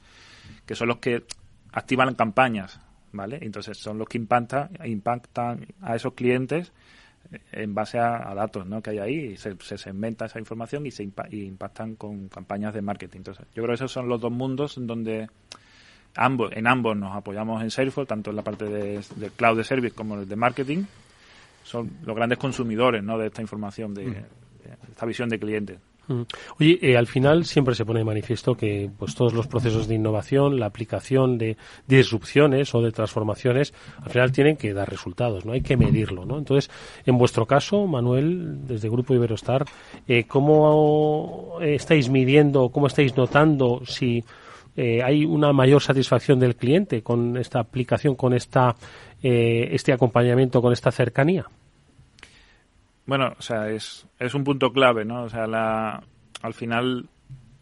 [0.65, 1.25] que son los que
[1.73, 2.79] activan campañas,
[3.11, 3.39] ¿vale?
[3.41, 6.71] Entonces son los que impactan, impactan a esos clientes
[7.51, 8.81] en base a, datos ¿no?
[8.81, 12.81] que hay ahí y se, se, segmenta esa información y se impactan con campañas de
[12.81, 13.17] marketing.
[13.19, 15.27] Entonces, yo creo que esos son los dos mundos en donde
[16.15, 19.01] ambos, en ambos nos apoyamos en Salesforce, tanto en la parte de,
[19.35, 20.83] cloud de service como en el de marketing.
[21.63, 23.17] Son los grandes consumidores ¿no?
[23.17, 24.13] de esta información, de, mm.
[24.13, 24.21] de
[24.91, 25.79] esta visión de cliente.
[26.07, 26.21] Mm.
[26.59, 29.95] Oye, eh, al final siempre se pone de manifiesto que pues todos los procesos de
[29.95, 35.51] innovación, la aplicación de, disrupciones o de transformaciones, al final tienen que dar resultados, ¿no?
[35.51, 36.37] Hay que medirlo, ¿no?
[36.37, 36.71] Entonces,
[37.05, 39.65] en vuestro caso, Manuel, desde Grupo Iberostar,
[40.07, 44.23] eh, ¿cómo estáis midiendo, cómo estáis notando si
[44.75, 48.75] eh, hay una mayor satisfacción del cliente con esta aplicación, con esta,
[49.21, 51.47] este acompañamiento, con esta cercanía?
[53.07, 55.23] Bueno, o sea, es, es un punto clave, ¿no?
[55.23, 56.03] O sea, la,
[56.41, 57.09] al final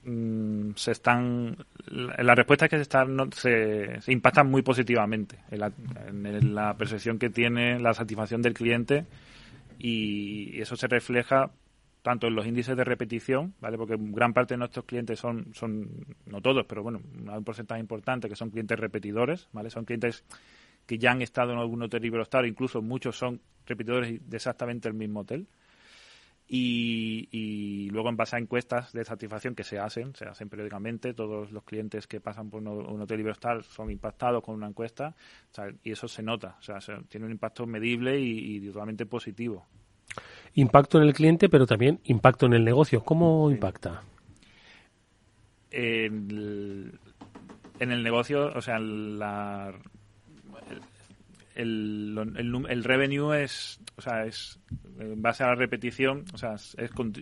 [0.03, 1.55] mm, se están
[1.87, 5.71] la, respuesta es que se están se, impactan muy positivamente en la,
[6.07, 9.05] en la, percepción que tiene la satisfacción del cliente
[9.77, 11.51] y eso se refleja
[12.01, 13.77] tanto en los índices de repetición, ¿vale?
[13.77, 15.89] Porque gran parte de nuestros clientes son, son
[16.27, 19.69] no todos, pero bueno, un porcentaje importante que son clientes repetidores, ¿vale?
[19.71, 20.23] Son clientes
[20.85, 24.93] que ya han estado en algún hotel Iberostar, incluso muchos son repetidores de exactamente el
[24.93, 25.47] mismo hotel.
[26.47, 31.51] Y, luego en base a encuestas de satisfacción que se hacen, se hacen periódicamente, todos
[31.51, 35.15] los clientes que pasan por un hotel Iberostar son impactados con una encuesta
[35.83, 36.79] y eso se nota, o sea,
[37.09, 39.65] tiene un impacto medible y, totalmente positivo.
[40.53, 43.03] Impacto en el cliente, pero también impacto en el negocio.
[43.03, 44.03] ¿Cómo impacta?
[45.71, 46.91] En
[47.79, 49.73] el, negocio, o sea, la,
[51.55, 54.59] el, el, el, revenue es, o sea, es
[54.99, 56.75] en base a la repetición, o sea, es,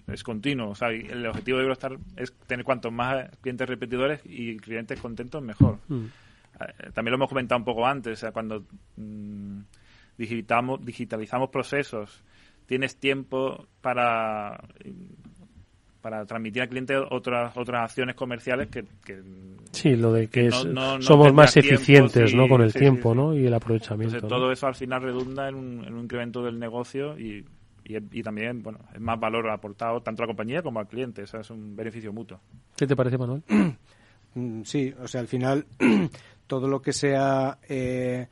[0.08, 0.70] es continuo.
[0.70, 5.42] O sea, el objetivo de Eurostar es tener cuantos más clientes repetidores y clientes contentos,
[5.42, 5.80] mejor.
[5.88, 6.06] Mm.
[6.60, 8.66] Eh, también lo hemos comentado un poco antes, o sea, cuando
[8.98, 9.60] mm,
[10.18, 12.24] digitamos, digitalizamos procesos,
[12.66, 14.60] tienes tiempo para
[16.04, 18.84] para transmitir al cliente otras otras acciones comerciales que,
[19.72, 20.52] sí lo de que,
[21.00, 25.02] somos más eficientes no con el tiempo no y el aprovechamiento todo eso al final
[25.02, 27.46] redunda en un, en un incremento del negocio y,
[27.86, 31.24] y, también bueno es más valor aportado tanto a la compañía como al cliente.
[31.24, 32.40] Eso es un beneficio mutuo.
[32.76, 33.44] Qué te parece Manuel
[34.36, 35.66] mm, sí o sea al final
[36.48, 38.28] todo lo que sea eh,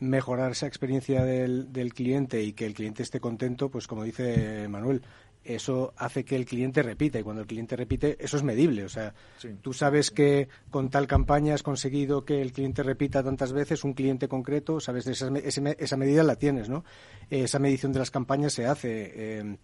[0.00, 4.66] mejorar esa experiencia del, del cliente y que el cliente esté contento pues como dice
[4.68, 5.02] Manuel
[5.44, 8.88] eso hace que el cliente repita y cuando el cliente repite eso es medible o
[8.88, 9.14] sea
[9.60, 13.94] tú sabes que con tal campaña has conseguido que el cliente repita tantas veces un
[13.94, 16.84] cliente concreto sabes esa, esa medida la tienes no
[17.30, 19.56] esa medición de las campañas se hace eh,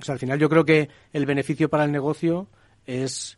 [0.00, 2.48] o sea al final yo creo que el beneficio para el negocio
[2.86, 3.36] es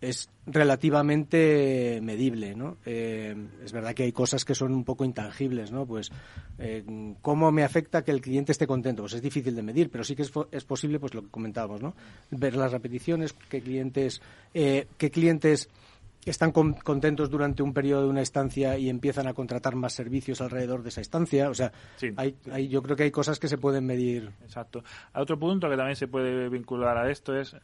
[0.00, 2.76] es relativamente medible, ¿no?
[2.86, 3.34] Eh,
[3.64, 5.86] es verdad que hay cosas que son un poco intangibles, ¿no?
[5.86, 6.10] Pues
[6.58, 6.84] eh,
[7.20, 10.14] cómo me afecta que el cliente esté contento, pues es difícil de medir, pero sí
[10.14, 11.94] que es, es posible, pues lo que comentábamos, ¿no?
[12.30, 14.22] Ver las repeticiones, qué clientes,
[14.54, 15.68] eh, qué clientes
[16.24, 20.82] están contentos durante un periodo de una estancia y empiezan a contratar más servicios alrededor
[20.82, 21.48] de esa estancia.
[21.48, 21.72] O sea,
[22.16, 24.30] hay, hay, yo creo que hay cosas que se pueden medir.
[24.42, 24.84] Exacto.
[25.14, 27.56] Otro punto que también se puede vincular a esto es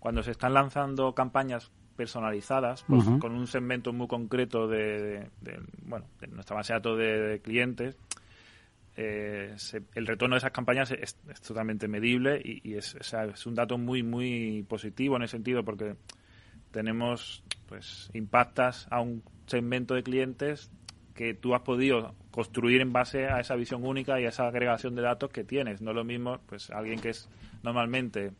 [0.00, 5.28] cuando se están lanzando campañas personalizadas pues, con un segmento muy concreto de,
[5.82, 7.96] bueno de nuestra base de datos de, clientes
[8.96, 9.54] eh,
[9.94, 14.64] el retorno de esas campañas es, totalmente medible y, es, es, un dato muy muy
[14.66, 15.94] positivo en ese sentido porque
[16.70, 20.70] tenemos pues impactas a un segmento de clientes
[21.14, 24.94] que tú has podido construir en base a esa visión única y a esa agregación
[24.94, 25.82] de datos que tienes.
[25.82, 27.28] No es lo mismo pues alguien que es
[27.62, 28.32] normalmente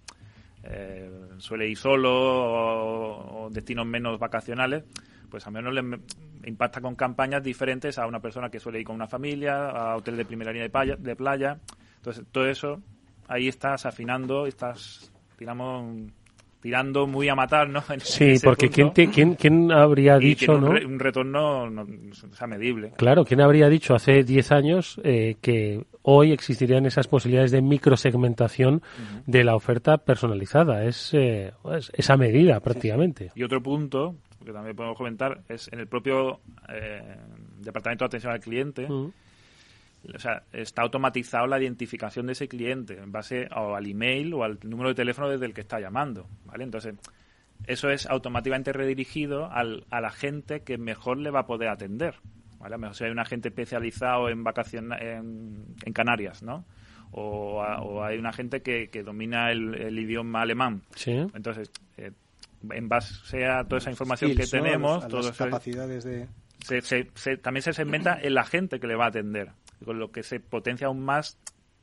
[0.63, 4.85] eh, suele ir solo o, destinos menos vacacionales,
[5.31, 6.01] pues al menos le
[6.45, 10.17] impacta con campañas diferentes a una persona que suele ir con una familia, a hotel
[10.17, 10.97] de primera línea de playa.
[10.97, 11.61] De playa.
[11.97, 12.83] Entonces, todo eso,
[13.29, 16.11] ahí estás afinando, estás, digamos,
[16.61, 17.83] tirando muy a matar, ¿no?
[17.99, 20.71] sí, porque ¿quién, ¿quién, ¿quién, habría dicho, un, ¿no?
[20.71, 21.69] un retorno
[22.47, 22.93] medible.
[22.97, 28.83] Claro, ¿quién habría dicho hace 10 años eh, que hoy existirían esas posibilidades de microsegmentación
[29.27, 30.85] de la oferta personalizada?
[30.85, 31.53] Es eh,
[31.93, 33.31] esa medida prácticamente.
[33.35, 37.17] Y otro punto que también podemos comentar es en el propio eh,
[37.59, 38.89] Departamento de Atención al Cliente
[40.15, 44.59] o sea, está automatizado la identificación de ese cliente en base al email o al
[44.63, 46.65] número de teléfono desde el que está llamando, ¿vale?
[46.65, 46.95] Entonces,
[47.67, 52.15] eso es automáticamente redirigido al, la gente que mejor le va a poder atender,
[52.59, 52.79] ¿vale?
[52.79, 56.65] mejor si hay un agente especializado en vacaciones en, Canarias, ¿no?
[57.13, 60.83] O, hay un agente que, que domina el, idioma alemán.
[60.95, 61.13] Sí.
[61.35, 62.13] Entonces, eh,
[62.71, 66.29] en base a toda esa información que tenemos, todas capacidades de...
[67.43, 69.51] también se segmenta el agente que le va a atender
[69.85, 71.39] con lo que se potencia aún más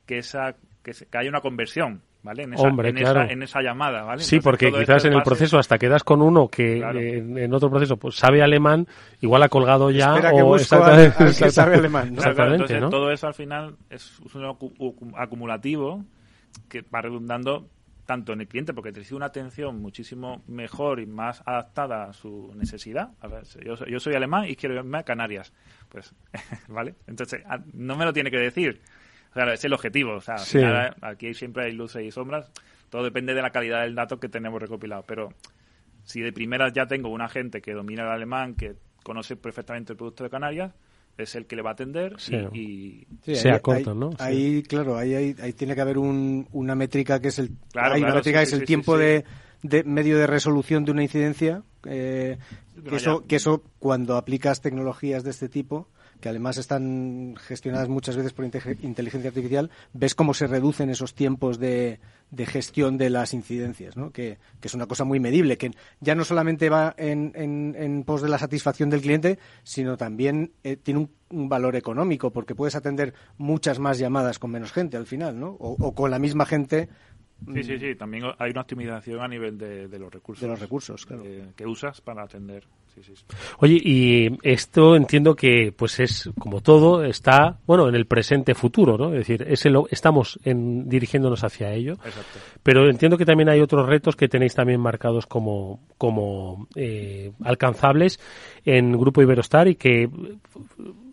[0.06, 2.42] que esa que, que haya una conversión ¿vale?
[2.44, 4.22] En esa, Hombre, en, esa, llamada, ¿vale?
[4.22, 7.96] Sí, porque quizás en el proceso hasta quedas con uno que eh, en, otro proceso
[7.96, 8.86] pues sabe alemán,
[9.20, 12.08] igual ha colgado ya o exactamente, sabe alemán.
[12.08, 16.04] Entonces, todo eso al final es un acumulativo
[16.68, 17.66] que va redundando
[18.04, 22.12] tanto en el cliente, porque te recibe una atención muchísimo mejor y más adaptada a
[22.14, 23.10] su necesidad.
[23.20, 25.52] A ver, yo, yo soy alemán y quiero irme a Canarias.
[25.88, 26.14] Pues,
[26.68, 26.94] ¿vale?
[27.06, 28.80] Entonces, ah, no me lo tiene que decir.
[29.30, 30.14] O sea, es el objetivo.
[30.14, 30.36] O sea,
[31.00, 32.50] aquí siempre hay luces y sombras.
[32.90, 35.04] Todo depende de la calidad del dato que tenemos recopilado.
[35.06, 35.30] Pero
[36.04, 39.96] si de primeras ya tengo un agente que domina el alemán, que conoce perfectamente el
[39.96, 40.72] producto de Canarias,
[41.18, 42.16] es el que le va a atender
[42.52, 44.10] y, sea corto, ¿no?
[44.18, 48.38] Ahí, claro, ahí, ahí, tiene que haber una métrica que es el, hay una métrica
[48.38, 49.24] que es el tiempo de,
[49.62, 51.62] de, medio de resolución de una incidencia.
[51.84, 52.38] Eh,
[52.82, 55.88] que, eso, que eso, cuando aplicas tecnologías de este tipo,
[56.20, 61.58] que además están gestionadas muchas veces por inteligencia artificial, ves cómo se reducen esos tiempos
[61.58, 62.00] de,
[62.30, 64.10] de gestión de las incidencias, ¿no?
[64.10, 65.70] que, es una cosa muy medible, que
[66.00, 70.76] ya no solamente va en, en, pos de la satisfacción del cliente, sino también eh,
[70.76, 71.00] tiene
[71.30, 75.50] un, valor económico, porque puedes atender muchas más llamadas con menos gente al final, ¿no?
[75.50, 76.88] o con la misma gente
[77.52, 77.94] Sí, sí, sí.
[77.94, 80.42] También hay una optimización a nivel de, los recursos.
[80.42, 82.64] De los recursos, que usas para atender.
[83.58, 88.96] Oye, y esto entiendo que, pues es como todo, está, bueno, en el presente futuro,
[88.96, 89.12] ¿no?
[89.12, 91.94] Es decir, ese lo, estamos en, dirigiéndonos hacia ello.
[91.94, 92.38] Exacto.
[92.62, 98.20] Pero entiendo que también hay otros retos que tenéis también marcados como, como eh, alcanzables
[98.64, 100.08] en Grupo Iberostar y que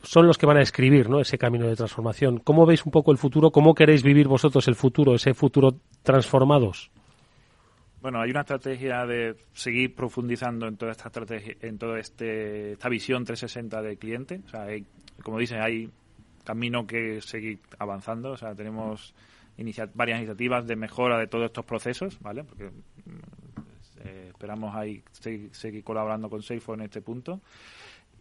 [0.04, 1.20] son los que van a escribir ¿no?
[1.20, 2.40] ese camino de transformación.
[2.40, 3.52] ¿Cómo veis un poco el futuro?
[3.52, 6.92] ¿Cómo queréis vivir vosotros el futuro, ese futuro transformados?
[8.06, 12.88] Bueno, hay una estrategia de seguir profundizando en toda esta estrategia, en toda este, esta
[12.88, 14.42] visión 360 del cliente.
[14.46, 14.68] O sea,
[15.24, 15.90] como dicen, hay
[16.44, 18.34] camino que seguir avanzando.
[18.34, 19.16] O sea, tenemos
[19.96, 22.44] varias iniciativas de mejora de todos estos procesos, ¿vale?
[22.44, 25.02] Porque mm, eh, esperamos ahí
[25.52, 27.42] seguir colaborando con Salesforce en este punto.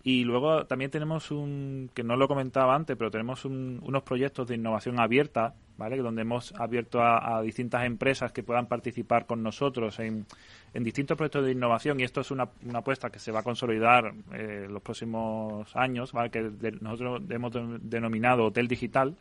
[0.02, 4.54] Y luego también tenemos un, que no lo comentaba antes, pero tenemos unos proyectos de
[4.54, 5.96] innovación abierta, ¿vale?
[5.98, 10.26] Donde hemos abierto a, distintas empresas que puedan participar con nosotros en,
[10.72, 12.00] en distintos proyectos de innovación.
[12.00, 16.12] Y esto es una, una apuesta que se va a consolidar eh, los próximos años,
[16.12, 16.30] ¿vale?
[16.30, 16.42] Que
[16.80, 17.52] nosotros hemos
[17.82, 19.16] denominado Hotel Digital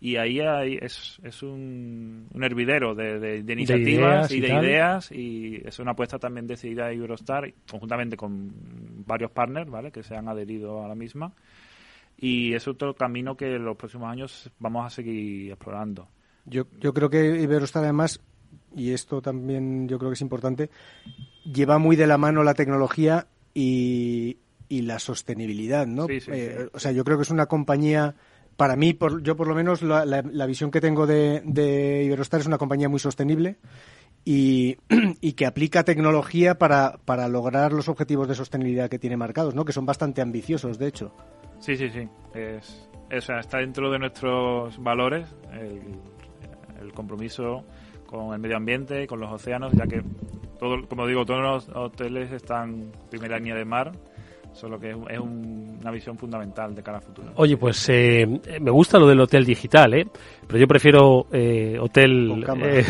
[0.00, 5.62] y ahí hay, es, es un, un hervidero de, de, iniciativas y, de ideas y
[5.64, 8.52] es una apuesta también decidida de Eurostar conjuntamente con
[9.06, 9.90] varios partners ¿vale?
[9.90, 11.32] que se han adherido a la misma
[12.18, 16.08] y es otro camino que en los próximos años vamos a seguir explorando.
[16.44, 18.20] Yo, yo creo que Iberostar además,
[18.74, 20.70] y esto también yo creo que es importante,
[21.44, 24.38] lleva muy de la mano la tecnología y,
[24.68, 26.06] y la sostenibilidad, ¿no?
[26.08, 28.14] Eh, o sea, yo creo que es una compañía
[28.56, 32.40] para mí, por, yo por lo menos, la, la, visión que tengo de, de, Iberostar
[32.40, 33.58] es una compañía muy sostenible
[34.24, 34.78] y,
[35.20, 39.64] y que aplica tecnología para, para, lograr los objetivos de sostenibilidad que tiene marcados, ¿no?
[39.64, 41.12] que son bastante ambiciosos, de hecho.
[41.58, 42.08] Sí, sí, sí.
[42.34, 45.82] Es, está dentro de nuestros valores el,
[46.80, 47.64] el compromiso
[48.06, 50.02] con el medio ambiente, con los océanos, ya que,
[50.58, 53.92] todo, como digo, todos los hoteles están en primera línea de mar
[54.56, 57.30] Solo que es, una visión fundamental de cara al futuro.
[57.34, 58.26] Oye, pues eh,
[58.58, 60.06] me gusta lo del hotel digital, ¿eh?
[60.46, 62.84] Pero yo prefiero eh, hotel eh,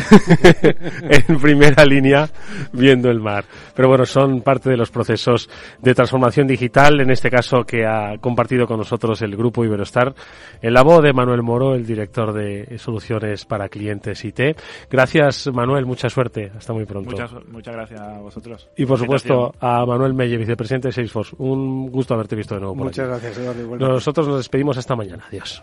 [1.29, 2.29] en primera línea
[2.73, 3.45] viendo el mar.
[3.75, 5.51] Pero bueno, son parte de los procesos
[5.83, 10.15] de transformación digital, en este caso que ha compartido con nosotros el grupo Iberostar,
[10.63, 14.41] en la voz de Manuel Moro, el director de soluciones para clientes IT.
[14.89, 16.53] Gracias, Manuel, mucha suerte.
[16.57, 17.11] Hasta muy pronto.
[17.11, 18.71] Muchas, muchas gracias a vosotros.
[18.77, 21.35] Y por supuesto a Manuel Melle, vicepresidente de Salesforce.
[21.39, 22.75] Un un gusto haberte visto de nuevo.
[22.75, 23.77] Muchas gracias, Eduardo.
[23.77, 25.25] Nosotros nos despedimos esta mañana.
[25.29, 25.63] Adiós.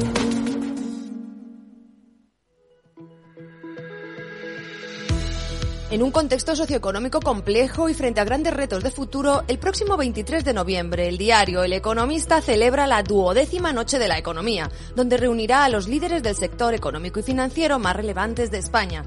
[5.91, 10.45] En un contexto socioeconómico complejo y frente a grandes retos de futuro, el próximo 23
[10.45, 15.65] de noviembre el diario El Economista celebra la duodécima Noche de la Economía, donde reunirá
[15.65, 19.03] a los líderes del sector económico y financiero más relevantes de España.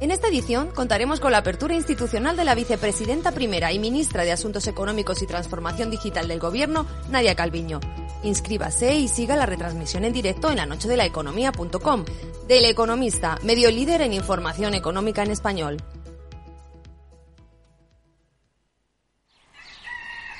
[0.00, 4.32] En esta edición contaremos con la apertura institucional de la vicepresidenta primera y ministra de
[4.32, 7.78] Asuntos Económicos y Transformación Digital del Gobierno, Nadia Calviño.
[8.24, 12.04] Inscríbase y siga la retransmisión en directo en la noche de la economía.com.
[12.48, 15.76] Del Economista, medio líder en información económica en español.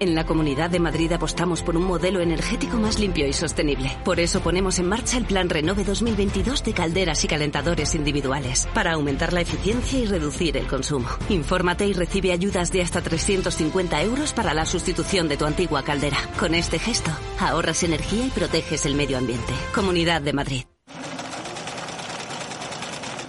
[0.00, 3.90] En la Comunidad de Madrid apostamos por un modelo energético más limpio y sostenible.
[4.04, 8.92] Por eso ponemos en marcha el Plan Renove 2022 de calderas y calentadores individuales, para
[8.92, 11.08] aumentar la eficiencia y reducir el consumo.
[11.28, 16.18] Infórmate y recibe ayudas de hasta 350 euros para la sustitución de tu antigua caldera.
[16.38, 19.52] Con este gesto, ahorras energía y proteges el medio ambiente.
[19.74, 20.64] Comunidad de Madrid.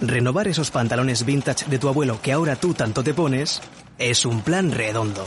[0.00, 3.60] Renovar esos pantalones vintage de tu abuelo que ahora tú tanto te pones
[3.98, 5.26] es un plan redondo